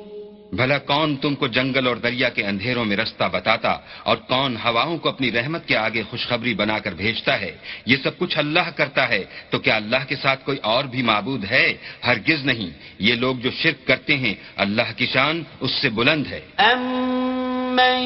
بھلا 0.61 0.77
کون 0.77 1.15
تم 1.15 1.35
کو 1.35 1.47
جنگل 1.47 1.87
اور 1.87 1.95
دریا 1.95 2.29
کے 2.29 2.43
اندھیروں 2.43 2.85
میں 2.85 2.97
رستہ 2.97 3.23
بتاتا 3.31 3.77
اور 4.03 4.17
کون 4.17 4.55
ہواؤں 4.65 4.97
کو 4.97 5.09
اپنی 5.09 5.31
رحمت 5.31 5.67
کے 5.67 5.77
آگے 5.77 6.03
خوشخبری 6.09 6.53
بنا 6.53 6.79
کر 6.79 6.91
بھیجتا 6.91 7.41
ہے؟ 7.41 7.57
یہ 7.85 7.95
سب 8.03 8.17
کچھ 8.17 8.37
اللہ 8.37 8.69
کرتا 8.75 9.09
ہے، 9.09 9.23
تو 9.49 9.59
کیا 9.59 9.75
اللہ 9.75 9.95
کے 10.07 10.15
ساتھ 10.15 10.45
کوئی 10.45 10.57
اور 10.61 10.83
بھی 10.83 11.01
معبود 11.01 11.45
ہے؟ 11.51 11.73
ہرگز 12.07 12.45
نہیں۔ 12.45 12.69
یہ 12.99 13.15
لوگ 13.15 13.35
جو 13.35 13.49
شرک 13.51 13.87
کرتے 13.87 14.17
ہیں، 14.17 14.33
اللہ 14.55 14.97
کی 14.97 15.05
شان 15.05 15.43
اس 15.59 15.71
سے 15.71 15.89
بلند 15.89 16.27
ہے۔ 16.27 16.41
أَمَّن 16.59 18.03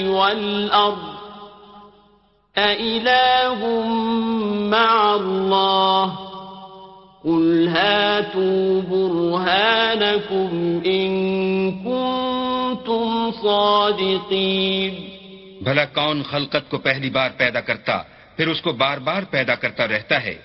وَالْأَرْضِ 0.07 1.13
أَإِلَٰهٌ 2.57 3.83
مَّعَ 4.69 5.15
اللَّهِ 5.15 6.19
قُلْ 7.23 7.67
هَاتُوا 7.67 8.81
بُرْهَانَكُمْ 8.81 10.81
إِن 10.85 11.09
كُنتُمْ 11.83 13.31
صَادِقِينَ 13.43 14.93
بھلا 15.63 15.85
کون 15.85 16.23
خلقت 16.23 16.69
کو 16.69 16.77
پہلی 16.77 17.09
بار 17.09 17.29
پیدا 17.37 17.61
کرتا، 17.61 18.03
پھر 18.37 18.47
اس 18.47 18.61
کو 18.61 18.71
بار 18.71 18.97
بار 18.97 19.23
پیدا 19.29 19.55
کرتا 19.55 19.87
رہتا 19.87 20.23
ہے، 20.23 20.37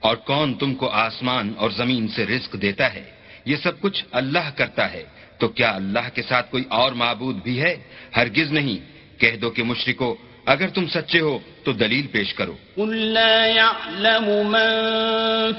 اور 0.00 0.16
کون 0.16 0.54
تم 0.54 0.74
کو 0.74 0.88
آسمان 0.88 1.52
اور 1.56 1.70
زمین 1.70 2.08
سے 2.08 2.26
رزق 2.26 2.62
دیتا 2.62 2.94
ہے؟ 2.94 3.16
یہ 3.46 3.56
سب 3.56 3.80
کچھ 3.80 4.04
اللہ 4.12 4.50
کرتا 4.56 4.92
ہے 4.92 5.04
تو 5.38 5.48
کیا 5.48 5.70
اللہ 5.70 6.08
کے 6.14 6.22
ساتھ 6.22 6.50
کوئی 6.50 6.64
اور 6.68 6.92
معبود 6.92 7.36
بھی 7.42 7.62
ہے؟ 7.62 7.76
ہرگز 8.16 8.52
نہیں۔ 8.52 8.96
کہہ 9.20 9.36
دو 9.36 9.50
کہ 9.50 9.62
مشرکو 9.62 10.16
اگر 10.46 10.68
تم 10.68 10.86
سچے 10.86 11.20
ہو 11.20 11.38
تو 11.64 11.72
دلیل 11.72 12.06
پیش 12.06 12.34
کرو۔ 12.34 12.54
قل 12.74 12.96
لا 12.96 13.46
يعلم 13.46 14.24
من 14.28 14.80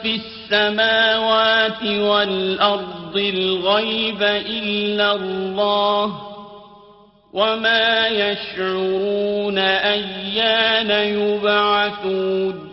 في 0.02 0.12
السماوات 0.12 1.84
والأرض 1.84 3.16
الغيب 3.16 4.24
إلا 4.48 5.12
الله 5.12 6.18
وما 7.34 8.08
يشعرون 8.08 9.58
أيان 9.84 10.92
يبعثون۔ 10.92 12.70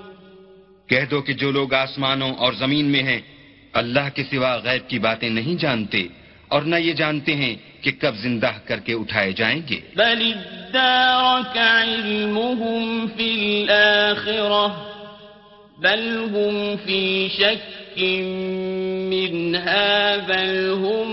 کہہ 0.87 1.05
دو 1.11 1.23
کہ 1.23 1.33
جو 1.33 1.51
لوگ 1.51 1.75
آسمانوں 1.75 2.35
اور 2.35 2.53
زمین 2.53 2.85
میں 2.85 3.03
ہیں 3.03 3.21
اللہ 3.75 4.09
کے 4.15 4.25
سوا 4.25 4.57
غیب 4.57 4.91
کی 4.91 4.99
باتیں 4.99 5.31
نہیں 5.31 5.61
جانتے 5.61 6.07
اور 6.49 6.63
نہ 6.63 6.77
یہ 6.77 6.93
جانتے 6.93 7.35
ہیں 7.35 7.57
کہ 7.81 7.93
کب 8.01 8.15
زندہ 8.17 8.51
کر 8.65 8.81
کے 8.81 8.93
اٹھائے 8.93 9.33
جائیں 9.33 9.61
گے۔ 9.71 9.81
بل 9.97 10.33
علمهم 11.57 13.07
في 13.17 13.63
الآخرة 13.63 14.67
بل 15.79 16.25
هم 16.35 16.75
في 16.85 17.29
شك 17.29 17.99
منها 19.13 20.17
بل 20.27 20.75
هم 20.79 21.09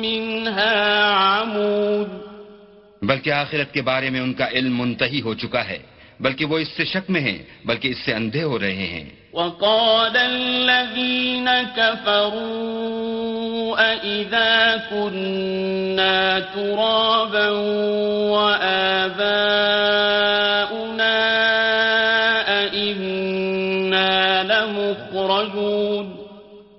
منها 0.00 0.74
عمود۔ 1.40 2.08
بلکہ 3.02 3.30
آخرت 3.30 3.74
کے 3.74 3.82
بارے 3.82 4.10
میں 4.10 4.20
ان 4.20 4.32
کا 4.32 4.48
علم 4.48 4.80
منتہی 4.80 5.20
ہو 5.20 5.34
چکا 5.34 5.68
ہے۔ 5.68 5.78
بلکہ 6.20 6.44
وہ 6.44 6.58
اس 6.58 6.68
سے 6.68 6.84
شک 6.84 7.10
میں 7.10 7.20
ہیں 7.20 7.38
بلکہ 7.64 7.88
اس 7.88 7.98
سے 7.98 8.14
اندھے 8.14 8.42
ہو 8.42 8.58
رہے 8.58 8.72
ہیں۔ 8.72 9.10
وقال 9.32 10.16
الذين 10.16 11.48
كفروا 11.76 13.82
أئذا 13.82 14.74
كنا 14.90 16.38
ترابا 16.54 17.48
وآباؤنا 18.30 21.12
أئنا 22.72 24.42
لمخرجون۔ 24.42 26.16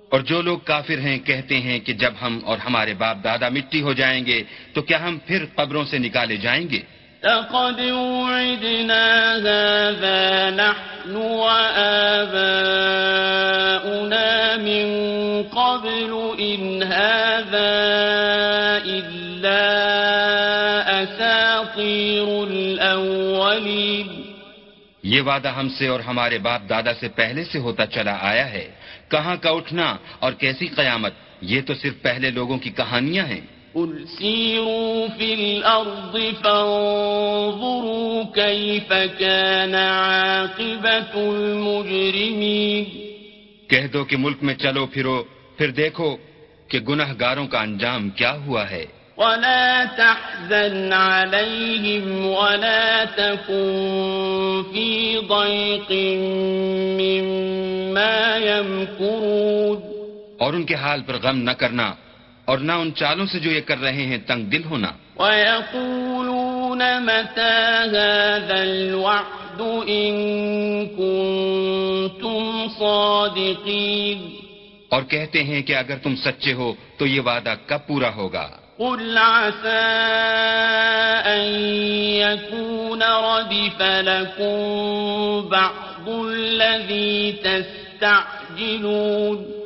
اور 0.08 0.20
جو 0.20 0.42
لوگ 0.42 0.58
کافر 0.58 0.98
ہیں 0.98 1.18
کہتے 1.18 1.60
ہیں 1.60 1.80
کہ 1.80 1.92
جب 1.92 2.12
ہم 2.22 2.40
اور 2.44 2.58
ہمارے 2.58 2.94
باپ 2.94 3.16
دادا 3.24 3.48
مٹی 3.48 3.82
ہو 3.82 3.92
جائیں 3.92 4.26
گے 4.26 4.42
تو 4.72 4.82
کیا 4.82 5.08
ہم 5.08 5.18
پھر 5.26 5.44
قبروں 5.54 5.84
سے 5.84 5.98
نکالے 5.98 6.36
جائیں 6.36 6.70
گے؟ 6.70 6.99
لقد 7.24 7.80
وعدنا 7.80 9.36
هذا 9.36 10.50
نحن 10.50 11.16
وآباؤنا 11.16 11.76
من 14.56 14.86
قبل 15.50 16.12
إن 16.40 16.82
هذا 16.82 17.72
إلا 18.84 19.62
أساطير 21.02 22.26
الأولين. 22.48 24.22
یہ 25.02 25.20
وعدہ 25.20 25.48
ہم 25.48 25.68
سے 25.68 25.88
اور 25.88 26.00
ہمارے 26.00 26.38
باپ 26.38 26.62
دادا 26.68 26.94
سے 26.94 27.08
پہلے 27.08 27.44
سے 27.44 27.58
ہوتا 27.58 27.86
چلا 27.86 28.18
آیا 28.20 28.50
ہے۔ 28.50 28.70
کہاں 29.08 29.36
کا 29.36 29.50
اٹھنا 29.50 29.96
اور 30.18 30.32
کیسی 30.32 30.66
قیامت؟ 30.66 31.12
یہ 31.40 31.60
تو 31.66 31.74
صرف 31.74 32.02
پہلے 32.02 32.30
لوگوں 32.30 32.58
کی 32.58 32.70
کہانیاں 32.70 33.26
ہیں۔ 33.26 33.59
قل 33.74 34.04
سيروا 34.18 35.06
في 35.18 35.34
الأرض 35.34 36.16
فانظروا 36.42 38.22
كيف 38.34 38.92
كان 39.18 39.74
عاقبة 39.74 41.20
المجرمين. 41.34 42.84
کہہ 43.68 43.86
دو 43.92 44.04
کہ 44.04 44.16
ملک 44.16 44.36
میں 44.42 44.54
چلو 44.54 44.86
پھرو 44.86 45.24
پھر 45.56 45.70
دیکھو 45.70 46.16
کہ 46.68 46.78
گناہ 46.78 47.12
گاروں 47.20 47.46
کا 47.46 47.60
انجام 47.60 48.10
کیا 48.10 48.36
ہوا 48.46 48.70
ہے۔ 48.70 48.86
ولا 49.16 49.84
تحزن 49.96 50.92
عليهم 50.92 52.26
ولا 52.26 53.04
تكن 53.16 54.62
في 54.72 55.16
ضيق 55.28 55.92
مما 57.00 58.36
يمكرون۔ 58.36 59.76
اور 60.38 60.54
ان 60.54 60.64
کے 60.64 60.74
حال 60.74 61.02
پر 61.02 61.16
غم 61.22 61.36
نہ 61.36 61.50
کرنا۔ 61.50 61.94
اور 62.50 62.58
نہ 62.58 62.72
ان 62.72 62.94
چالوں 62.94 63.26
سے 63.26 63.38
جو 63.38 63.50
یہ 63.50 63.60
کر 63.60 63.80
رہے 63.80 63.92
ہیں 63.92 64.18
تنگ 64.26 64.44
دل 64.44 64.64
ہونا۔ 64.64 64.92
ويقولون 65.16 66.78
متى 66.78 67.96
هذا 67.96 68.54
الوعد 68.54 69.62
إن 69.88 70.88
كنتم 70.88 72.66
صادقين۔ 72.78 74.36
اور 74.88 75.02
کہتے 75.02 75.44
ہیں 75.44 75.62
کہ 75.62 75.76
اگر 75.76 75.96
تم 75.96 76.16
سچے 76.16 76.52
ہو 76.52 76.74
تو 76.96 77.06
یہ 77.06 77.20
وعدہ 77.20 77.54
کب 77.66 77.78
پورا 77.86 78.14
ہوگا؟ 78.14 78.48
قل 78.78 79.18
عسى 79.18 79.80
أن 81.24 82.04
يكون 82.04 83.02
ردف 83.02 83.80
لكم 83.80 85.48
بعض 85.50 86.08
الذي 86.08 87.32
تستعجلون۔ 87.32 89.59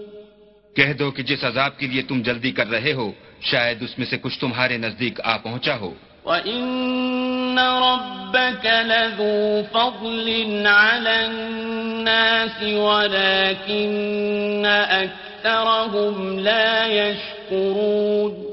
کہہ 0.77 0.93
دو 0.93 1.11
کہ 1.11 1.23
جس 1.23 1.45
عذاب 1.45 1.79
کے 1.79 1.87
لیے 1.87 2.03
تم 2.03 2.23
جلدی 2.23 2.51
کر 2.51 2.71
رہے 2.71 2.93
ہو 2.93 3.13
شاید 3.41 3.83
اس 3.83 3.99
میں 3.99 4.07
سے 4.07 4.17
کچھ 4.21 4.39
تمہارے 4.39 4.77
نزدیک 4.77 5.21
آ 5.25 5.37
پہنچا 5.37 5.77
ہو۔ 5.77 5.95
وَإِنَّ 6.25 7.61
رَبَّكَ 7.61 8.69
لَذُو 8.69 9.63
فَضْلٍ 9.73 10.67
عَلَى 10.67 11.25
النَّاسِ 11.25 12.73
وَلَكِنَّ 12.73 14.69
أَكْثَرَهُمْ 15.03 16.41
لَا 16.41 16.87
يَشْكُرُونَ۔ 16.87 18.45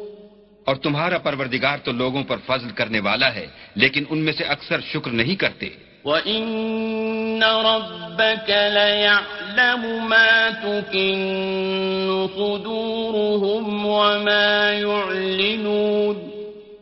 اور 0.66 0.76
تمہارا 0.76 1.18
پروردگار 1.18 1.78
تو 1.84 1.92
لوگوں 1.92 2.24
پر 2.24 2.38
فضل 2.46 2.70
کرنے 2.70 3.00
والا 3.00 3.36
ہے 3.36 3.48
لیکن 3.76 4.04
ان 4.10 4.18
میں 4.18 4.34
سے 4.34 4.44
اکثر 4.44 4.82
شکر 4.82 5.12
نہیں 5.12 5.36
کرتے۔ 5.36 5.70
وَإِنَّ 6.06 7.44
رَبَّكَ 7.44 8.50
لَيَعْلَمُ 8.50 10.10
مَا 10.10 10.50
تُكِنُّ 10.50 12.28
صُدُورُهُمْ 12.36 13.86
وَمَا 13.86 14.72
يُعْلِنُونَ 14.74 16.32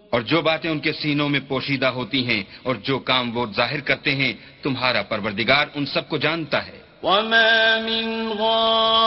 اور 0.10 0.22
جو 0.22 0.42
باتیں 0.42 0.70
ان 0.70 0.80
کے 0.80 0.94
سینوں 0.94 1.30
میں 1.30 1.40
پوشیدہ 1.48 1.86
ہوتی 1.86 2.26
ہیں 2.26 2.44
اور 2.64 2.76
جو 2.76 3.00
کام 3.00 3.38
وہ 3.38 3.46
ظاہر 3.56 3.80
کرتے 3.80 4.16
ہیں، 4.16 4.34
تمہارا 4.64 5.02
پروردگار 5.02 5.66
ان 5.76 5.86
سب 5.86 6.10
کو 6.10 6.18
جانتا 6.18 6.68
ہے۔ 6.68 6.89
وما 7.04 7.80
من 7.80 8.30
غائبة 8.30 9.00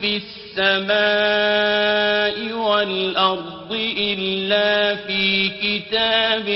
في 0.00 0.20
السماء 0.22 2.52
والأرض 2.52 3.72
إلا 3.96 4.96
في 5.06 5.50
كتاب 5.62 6.48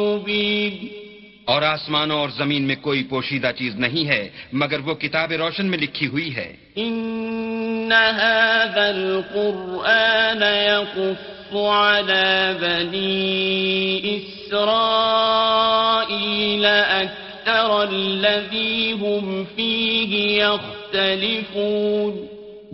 مبين 0.00 0.74
اور 1.44 1.62
آسمانوں 1.62 2.18
اور 2.18 2.28
زمین 2.28 2.62
میں 2.62 2.76
کوئی 2.76 3.02
پوشیدہ 3.02 3.50
چیز 3.58 3.76
نہیں 3.76 4.08
ہے 4.08 4.28
مگر 4.52 4.80
وہ 4.80 4.94
کتاب 4.94 5.32
روشن 5.32 5.66
میں 5.66 5.78
لکھی 5.78 6.06
ہوئی 6.06 6.36
ہے۔ 6.36 6.56
إن 6.78 7.92
هذا 7.92 8.86
القرآن 8.86 10.42
يقص 10.42 11.54
على 11.54 12.54
بني 12.60 14.16
إسرائيل 14.16 16.66
أكثر 16.66 17.31
الذي 17.48 18.92
هم 18.92 19.44
فيه 19.56 20.44
يختلفون 20.44 22.26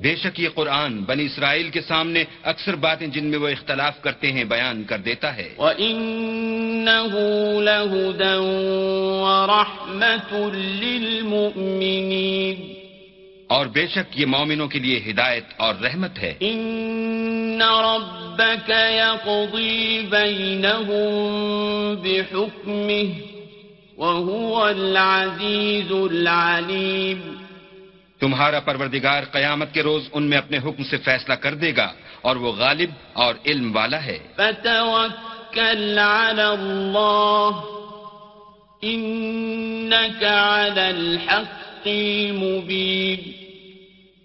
بے 0.03 0.17
شک 0.17 0.41
یہ 0.41 0.49
قرآن 0.55 1.05
بنی 1.05 1.25
اسرائیل 1.25 1.71
کے 1.71 1.81
سامنے 1.81 2.25
اکثر 2.43 2.75
باتیں 2.75 3.07
جن 3.07 3.25
میں 3.25 3.39
وہ 3.39 3.49
اختلاف 3.49 4.03
کرتے 4.03 4.33
ہیں 4.33 4.45
بیان 4.45 4.85
کر 4.85 4.99
دیتا 4.99 5.37
ہے۔ 5.37 5.55
وَإِنَّهُ 5.59 7.63
لَهُدًى 7.63 8.39
وَرَحْمَةٌ 9.23 10.55
لِّلْمُؤْمِنِينَ 10.55 12.73
اور 13.47 13.67
بے 13.67 13.87
شک 13.87 14.21
یہ 14.21 14.27
مومنوں 14.27 14.69
کے 14.69 14.79
لیے 14.79 15.01
ہدایت 15.11 15.45
اور 15.57 15.75
رحمت 15.83 16.19
ہے۔ 16.19 16.35
إِنَّ 16.43 17.65
رَبَّكَ 17.65 18.91
يَقْضِي 18.91 20.07
بَيْنَهُم 20.11 22.03
بِحُكْمِهِ 22.03 23.38
وَهُوَ 23.99 24.69
الْعَزِيزُ 24.69 26.09
الْعَلِيمُ 26.11 27.35
تمہارا 28.19 28.61
پروردگار 28.61 29.23
قیامت 29.33 29.75
کے 29.75 29.83
روز 29.83 30.09
ان 30.13 30.23
میں 30.23 30.39
اپنے 30.39 30.59
حکم 30.59 30.83
سے 30.83 30.97
فیصلہ 30.97 31.35
کر 31.35 31.55
دے 31.55 31.77
گا 31.77 31.93
اور 32.21 32.37
وہ 32.37 32.53
غالب 32.53 32.91
اور 33.13 33.35
علم 33.47 33.77
والا 33.77 34.05
ہے۔ 34.05 34.19
فتوكل 34.37 35.99
على 35.99 36.43
الله 36.43 37.57
إنك 38.85 40.25
على 40.25 40.81
الحق 40.81 41.87
المبين 41.87 43.33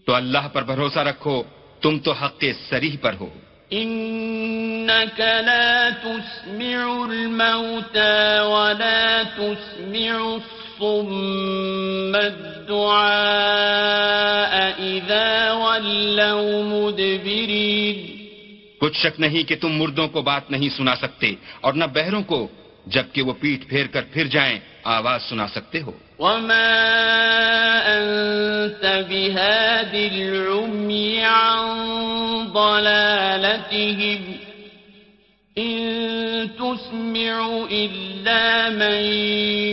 تو 0.06 0.14
اللہ 0.14 0.48
پر 0.54 0.64
بھروسہ 0.64 1.00
رکھو 1.00 1.44
تم 1.82 2.00
تو 2.00 2.12
حق 2.12 2.40
کے 2.40 2.54
سریح 2.70 2.96
پر 3.02 3.14
ہو۔ 3.20 3.30
إنك 3.74 5.20
لا 5.20 5.90
تسمع 5.90 7.06
الموتى 7.06 8.42
ولا 8.42 9.24
تسمع 9.24 10.36
الصم 10.36 12.16
الدعاء 12.16 12.84
إذا 14.82 15.52
ولوا 15.52 16.64
مدبرين 16.64 18.20
کچھ 18.80 18.98
شک 18.98 19.20
نہیں 19.20 19.44
کہ 19.44 19.56
تم 19.56 19.80
مردوں 19.80 20.08
کو 20.08 20.22
بات 20.22 20.52
نہیں 20.52 20.70
سنا 20.70 20.96
سکتے 20.96 21.36
اور 21.62 21.74
نہ 21.74 21.84
بہروں 21.94 22.24
کو 22.24 22.48
جبکہ 22.88 23.22
وہ 23.22 23.34
پیٹ 23.40 23.70
پھیر 23.70 23.88
کر 23.88 24.02
پھر 24.12 24.28
جائیں، 24.28 24.60
آواز 24.84 25.24
سنا 25.30 25.48
سکتے 25.48 25.82
ہو۔ 25.82 25.92
وما 26.20 26.70
أنت 27.86 28.86
بهاد 29.10 29.94
العمي 29.94 31.20
عن 31.20 31.64
ضلالتهم 32.54 34.22
إن 35.58 35.78
تسمع 36.58 37.38
إلا 37.72 38.70
من 38.70 39.04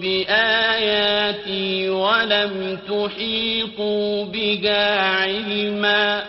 بآياتي 0.00 1.88
ولم 1.88 2.74
تحيطوا 2.86 4.24
بها 4.24 5.00
علما؟ 5.20 6.20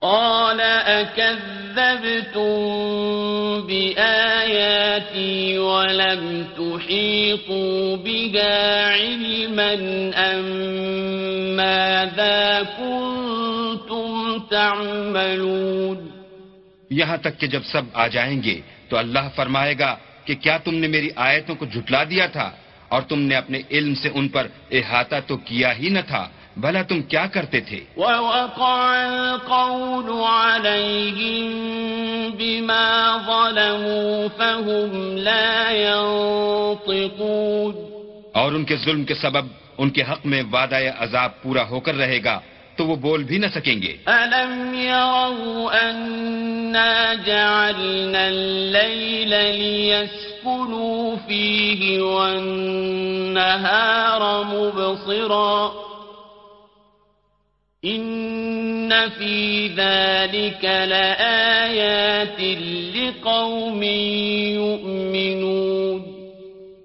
قال 0.00 0.60
أكذبتم 0.86 1.60
بآياتي 3.66 4.11
ولم 5.92 6.46
تحيطوا 6.56 7.96
بها 7.96 8.54
علما 8.92 9.72
أم 10.16 10.46
ماذا 11.56 12.62
كنتم 12.78 14.38
تعملون 14.50 15.98
یہاں 16.90 17.16
تک 17.16 17.38
کہ 17.40 17.46
جب 17.46 17.62
سب 17.64 17.82
آ 17.94 18.06
جائیں 18.06 18.42
گے 18.42 18.60
تو 18.88 18.96
اللہ 18.96 19.28
فرمائے 19.34 19.74
گا 19.78 19.92
کہ 20.24 20.34
کیا 20.34 20.56
تم 20.64 20.74
نے 20.74 20.88
میری 20.88 21.10
آیتوں 21.16 21.54
کو 21.54 21.64
جھٹلا 21.66 22.02
دیا 22.04 22.26
تھا 22.26 22.50
اور 22.88 23.02
تم 23.02 23.18
نے 23.20 23.34
اپنے 23.34 23.58
علم 23.70 23.94
سے 23.94 24.08
ان 24.14 24.28
پر 24.28 24.46
احاطہ 24.70 25.18
تو 25.26 25.36
کیا 25.36 25.70
ہی 25.78 25.88
نہ 25.88 26.02
تھا۔ 26.06 26.24
بھلا 26.56 26.82
تم 26.82 27.02
کیا 27.02 27.26
کرتے 27.26 27.60
تھے؟ 27.60 27.80
ووقع 27.96 28.94
القول 28.94 30.22
عليهم 30.22 31.50
بما 32.30 33.18
ظلموا 33.26 34.28
فهم 34.38 35.16
لا 35.16 35.70
ينطقون 35.70 37.74
اور 38.34 38.52
ان 38.52 38.64
کے 38.64 38.76
ظلم 38.76 39.04
کے 39.04 39.14
سبب 39.14 39.46
ان 39.78 39.90
کے 39.90 40.02
حق 40.02 40.26
میں 40.26 40.42
وعدہ 40.52 40.76
عذاب 40.98 41.42
پورا 41.42 41.70
ہو 41.70 41.80
کر 41.80 41.94
رہے 41.94 42.24
گا 42.24 42.40
تو 42.76 42.86
وہ 42.86 42.96
بول 42.96 43.24
بھی 43.24 43.38
نہ 43.38 43.46
سکیں 43.54 43.82
گے۔ 43.82 43.96
ألم 44.08 44.74
يروا 44.74 45.90
أنا 45.90 47.14
جعلنا 47.26 48.28
الليل 48.28 49.30
ليسكنوا 49.30 51.16
فيه 51.28 52.02
والنهار 52.02 54.44
مبصرا 54.44 55.72
إن 57.84 58.92
في 59.18 59.68
ذلك 59.68 60.64
لآيات 60.64 62.40
لقوم 62.96 63.82
يؤمنون 64.52 66.02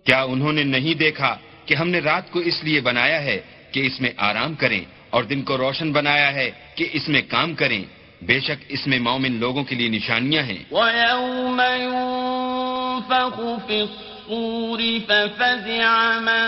کیا 0.04 0.22
انہوں 0.22 0.54
نے 0.54 0.64
نہیں 0.64 0.94
دیکھا 0.94 1.38
کہ 1.66 1.74
ہم 1.74 1.90
نے 1.90 2.00
رات 2.00 2.32
کو 2.32 2.40
اس 2.40 2.64
لیے 2.64 2.82
بنایا 2.82 3.24
ہے 3.24 3.40
کہ 3.72 3.80
اس 3.80 4.02
میں 4.02 4.10
آرام 4.18 4.56
کریں 4.56 4.82
اور 5.10 5.24
دن 5.24 5.42
کو 5.42 5.58
روشن 5.58 5.92
بنایا 5.92 6.34
ہے 6.34 6.52
کہ 6.76 6.90
اس 6.94 7.10
میں 7.10 7.22
کام 7.28 7.56
کریں؟ 7.56 7.84
بے 8.22 8.40
شک 8.40 8.64
اس 8.70 8.88
میں 8.88 9.00
مومن 9.00 9.40
لوگوں 9.40 9.64
کے 9.64 9.76
لیے 9.76 9.90
نشانیاں 9.90 10.44
ہیں۔ 10.44 10.64
وَيَوْمَ 10.72 11.62
يُنفَخُ 11.80 13.42
فِي 13.68 13.80
الصُّورِ 13.82 15.00
فَفَزِعَ 15.08 16.20
مَن 16.20 16.46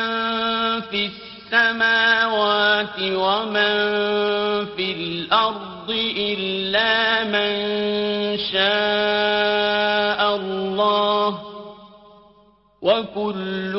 فِي 0.92 1.29
السَّمَاوَاتِ 1.54 3.00
وَمَن 3.00 3.76
فِي 4.76 4.92
الْأَرْضِ 4.92 5.90
إِلَّا 6.18 7.24
مَن 7.24 7.52
شَاءَ 8.38 10.36
اللَّهُ 10.36 11.42
وَكُلٌّ 12.82 13.76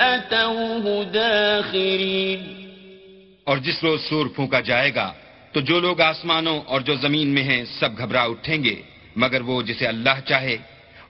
أَتَوْهُ 0.00 1.04
دَاخِرِينَ 1.04 2.40
اور 3.44 3.56
جس 3.58 3.84
روز 3.84 4.00
سور 4.00 4.26
پھونکا 4.26 4.60
جائے 4.60 4.94
گا، 4.94 5.12
تو 5.52 5.60
جو 5.60 5.80
لوگ 5.80 6.00
آسمانوں 6.00 6.60
اور 6.66 6.80
جو 6.80 6.94
زمین 6.94 7.28
میں 7.28 7.42
ہیں، 7.42 7.64
سب 7.64 7.98
گھبرا 7.98 8.22
اٹھیں 8.22 8.64
گے، 8.64 8.82
مگر 9.16 9.40
وہ 9.40 9.62
جسے 9.62 9.86
اللہ 9.86 10.20
چاہے 10.26 10.56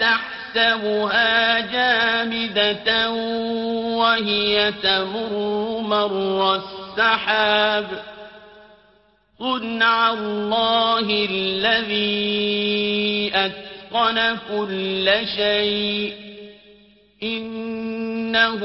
تحسبها 0.00 1.60
جامدة 1.60 3.10
وهي 3.98 4.72
تمر 4.72 5.80
مر 5.80 6.54
السحاب 6.54 7.86
صنع 9.38 10.12
الله 10.12 11.26
الذي 11.30 13.32
أتقن 13.34 14.36
كل 14.50 15.10
شيء 15.36 16.14
إنه 17.22 18.60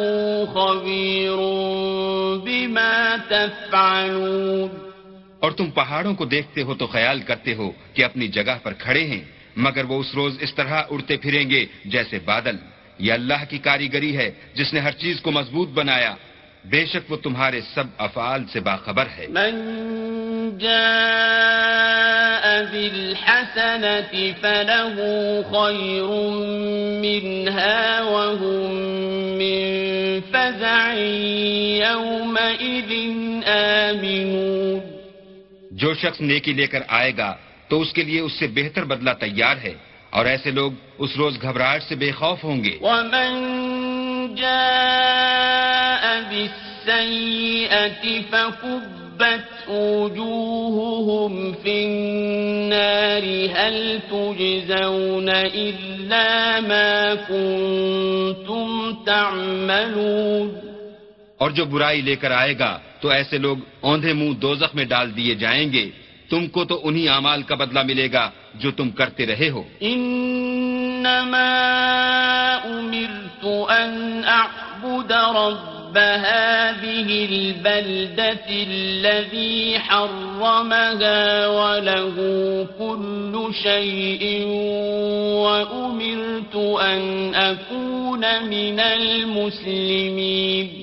خبير 0.45 1.35
بما 2.45 3.17
تفعلون 3.17 4.90
اور 5.41 5.51
تم 5.51 5.71
پہاڑوں 5.71 6.15
کو 6.15 6.25
دیکھتے 6.25 6.61
ہو 6.61 6.75
تو 6.75 6.87
خیال 6.87 7.19
کرتے 7.19 7.53
ہو 7.53 7.71
کہ 7.93 8.05
اپنی 8.05 8.27
جگہ 8.27 8.57
پر 8.63 8.73
کھڑے 8.73 9.05
ہیں، 9.05 9.21
مگر 9.55 9.85
وہ 9.85 9.99
اس 9.99 10.15
روز 10.15 10.37
اس 10.39 10.55
طرح 10.55 10.81
اڑتے 10.89 11.17
پھریں 11.17 11.49
گے 11.49 11.65
جیسے 11.85 12.19
بادل۔ 12.25 12.55
یہ 12.99 13.13
اللہ 13.13 13.43
کی 13.49 13.57
کاریگری 13.57 14.17
ہے، 14.17 14.31
جس 14.53 14.73
نے 14.73 14.79
ہر 14.79 14.91
چیز 14.91 15.21
کو 15.21 15.31
مضبوط 15.31 15.69
بنایا۔ 15.69 16.15
بے 16.65 16.85
شک 16.85 17.11
وہ 17.11 17.17
تمہارے 17.17 17.61
سب 17.61 17.83
افعال 17.97 18.43
سے 18.53 18.59
باخبر 18.59 19.05
ہے۔ 19.17 19.27
من 19.27 20.57
جاء 20.57 22.71
بالحسنة 22.71 24.17
فله 24.41 25.01
خير 25.51 26.05
منها 27.01 28.03
وهم 28.03 29.37
من 29.37 29.63
فزع 30.31 30.93
يومئذ 31.89 32.91
آمنون۔ 33.47 34.60
جو 35.81 35.93
شخص 35.93 36.21
نیکی 36.21 36.53
لے 36.53 36.67
کر 36.67 36.79
آئے 36.87 37.11
گا 37.17 37.35
تو 37.67 37.81
اس 37.81 37.93
کے 37.93 38.03
لیے 38.03 38.19
اس 38.19 38.33
سے 38.33 38.47
بہتر 38.47 38.83
بدلہ 38.83 39.09
تیار 39.19 39.57
ہے۔ 39.57 39.73
اور 40.09 40.25
ایسے 40.25 40.51
لوگ 40.51 40.71
اس 40.97 41.09
روز 41.17 41.41
گھبراہٹ 41.41 41.83
سے 41.83 41.95
بے 41.95 42.11
خوف 42.11 42.43
ہوں 42.43 42.63
گے۔ 42.63 42.77
ومن 42.81 43.31
جاء 44.35 46.03
بالسيئة 46.29 48.03
فكبت 48.29 49.69
وجوههم 49.69 51.33
في 51.63 51.75
النار 51.85 53.25
هل 53.57 53.99
تجزون 54.09 55.29
إلا 55.53 56.59
ما 56.59 57.15
كنتم 57.27 58.91
تعملون 59.05 60.70
اور 61.41 61.51
جو 61.51 61.65
برائی 61.65 62.01
لے 62.01 62.15
کر 62.15 62.31
آئے 62.31 62.59
گا، 62.59 62.79
تو 62.99 63.09
ایسے 63.09 63.37
لوگ 63.37 63.57
اوندھے 63.79 64.13
منہ 64.13 64.33
دوزخ 64.33 64.75
میں 64.75 64.85
ڈال 64.85 65.17
دیے 65.17 65.35
جائیں 65.35 65.73
گے۔ 65.73 65.89
تم 66.29 66.47
کو 66.47 66.65
تو 66.65 66.81
انہی 66.83 67.09
اعمال 67.09 67.43
کا 67.43 67.55
بدلہ 67.55 67.83
ملے 67.83 68.07
گا 68.13 68.29
جو 68.55 68.71
تم 68.71 68.89
کرتے 68.89 69.25
رہے 69.25 69.49
ہو۔ 69.49 69.63
إنما 69.81 71.67
أمرت 72.65 73.71
أن 73.71 74.21
أعبد 74.27 75.11
رب 75.11 75.97
هذه 75.97 77.27
البلدة 77.31 78.71
الذي 78.71 79.77
حرمها 79.87 81.47
وله 81.47 82.21
كل 82.77 83.47
شيء 83.63 84.45
وأمرت 85.45 86.81
أن 86.81 87.31
أكون 87.35 88.23
من 88.43 88.79
المسلمين۔ 88.79 90.80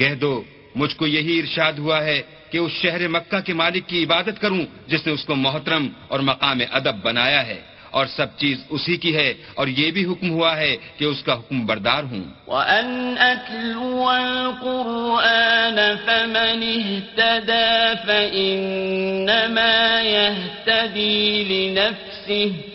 کہہ 0.00 0.14
دو، 0.14 0.42
مجھ 0.74 0.96
کو 0.96 1.06
یہی 1.06 1.38
ارشاد 1.38 1.72
ہوا 1.72 2.04
ہے 2.04 2.22
کہ 2.50 2.58
اس 2.58 2.72
شہر 2.72 3.08
مکہ 3.08 3.40
کے 3.40 3.54
مالک 3.54 3.86
کی 3.86 4.04
عبادت 4.04 4.40
کروں، 4.40 4.60
جس 4.86 5.06
نے 5.06 5.12
اس 5.12 5.24
کو 5.24 5.34
محترم 5.34 5.88
اور 6.08 6.20
مقام 6.20 6.60
ادب 6.72 6.96
بنایا 7.02 7.46
ہے۔ 7.46 7.60
اور 7.90 8.06
سب 8.06 8.26
چیز 8.36 8.58
اسی 8.68 8.96
کی 8.96 9.16
ہے، 9.16 9.34
اور 9.54 9.66
یہ 9.66 9.90
بھی 9.90 10.04
حکم 10.04 10.30
ہوا 10.30 10.56
ہے 10.56 10.76
کہ 10.96 11.04
اس 11.04 11.22
کا 11.22 11.34
حکم 11.34 11.66
بردار 11.66 12.02
ہوں۔ 12.02 12.24
وأن 12.46 13.14
أتلو 13.18 14.08
القرآن 14.08 15.78
فمن 16.04 16.62
اهتدى 16.76 17.92
فإنما 18.06 20.00
يهتدي 20.02 21.44
لنفسه 21.44 22.69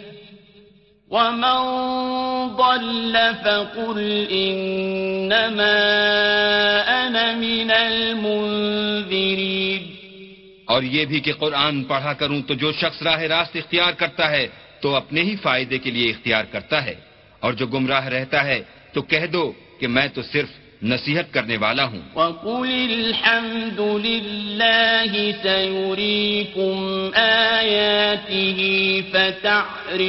ومن 1.15 1.55
ضل 2.57 3.15
فقل 3.35 3.99
من 7.35 7.71
المنذرين 7.71 9.35
اور 10.67 10.83
یہ 10.83 11.05
بھی 11.05 11.19
کہ 11.19 11.33
قرآن 11.33 11.83
پڑھا 11.83 12.13
کروں 12.13 12.41
تو 12.41 12.53
جو 12.55 12.71
شخص 12.73 13.01
راہ 13.03 13.21
راست 13.29 13.55
اختیار 13.55 13.91
کرتا 13.93 14.25
ہے 14.31 14.45
تو 14.81 14.87
اپنے 14.95 15.21
ہی 15.21 15.35
فائدے 15.35 15.77
کے 15.77 15.89
لیے 15.91 16.07
اختیار 16.09 16.45
کرتا 16.51 16.77
ہے 16.85 16.95
اور 17.41 17.51
جو 17.53 17.65
گمراہ 17.67 18.05
رہتا 18.07 18.39
ہے 18.43 18.59
تو 18.93 19.01
کہہ 19.03 19.25
دو 19.27 19.43
کہ 19.79 19.87
میں 19.87 20.07
تو 20.07 20.21
صرف 20.23 20.49
نصیحت 20.83 21.33
کرنے 21.33 21.57
والا 21.57 21.85
ہوں۔ 21.85 22.01
وقل 22.15 22.69
الحمد 22.69 23.79
لله 23.79 25.31
سيريكم 25.41 27.09
آياته 27.15 28.59
فتعرفونها 29.11 30.01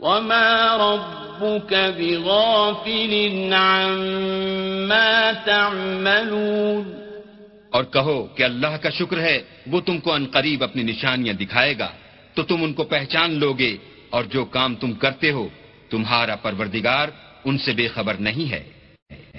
وما 0.00 0.76
ربك 0.76 1.74
بغافل 1.98 3.30
عما 3.52 5.30
تعملون 5.44 7.00
اور 7.70 7.84
کہو 7.84 8.26
کہ 8.34 8.42
اللہ 8.42 8.76
کا 8.82 8.90
شکر 8.90 9.20
ہے 9.20 9.42
وہ 9.66 9.80
تم 9.80 9.98
کو 9.98 10.12
انقریب 10.12 10.64
اپنی 10.64 10.82
نشانیاں 10.82 11.34
دکھائے 11.34 11.78
گا۔ 11.78 11.88
تو 12.34 12.42
تم 12.42 12.62
ان 12.62 12.72
کو 12.72 12.84
پہچان 12.84 13.38
لوگے 13.38 13.76
اور 14.10 14.24
جو 14.24 14.44
کام 14.44 14.74
تم 14.74 14.92
کرتے 14.92 15.30
ہو 15.30 15.48
تمہارا 15.90 16.36
پروردگار 16.36 17.08
ان 17.44 17.58
سے 17.58 17.72
بے 17.72 17.88
خبر 17.88 18.14
نہیں 18.14 18.50
ہے۔ 18.50 18.62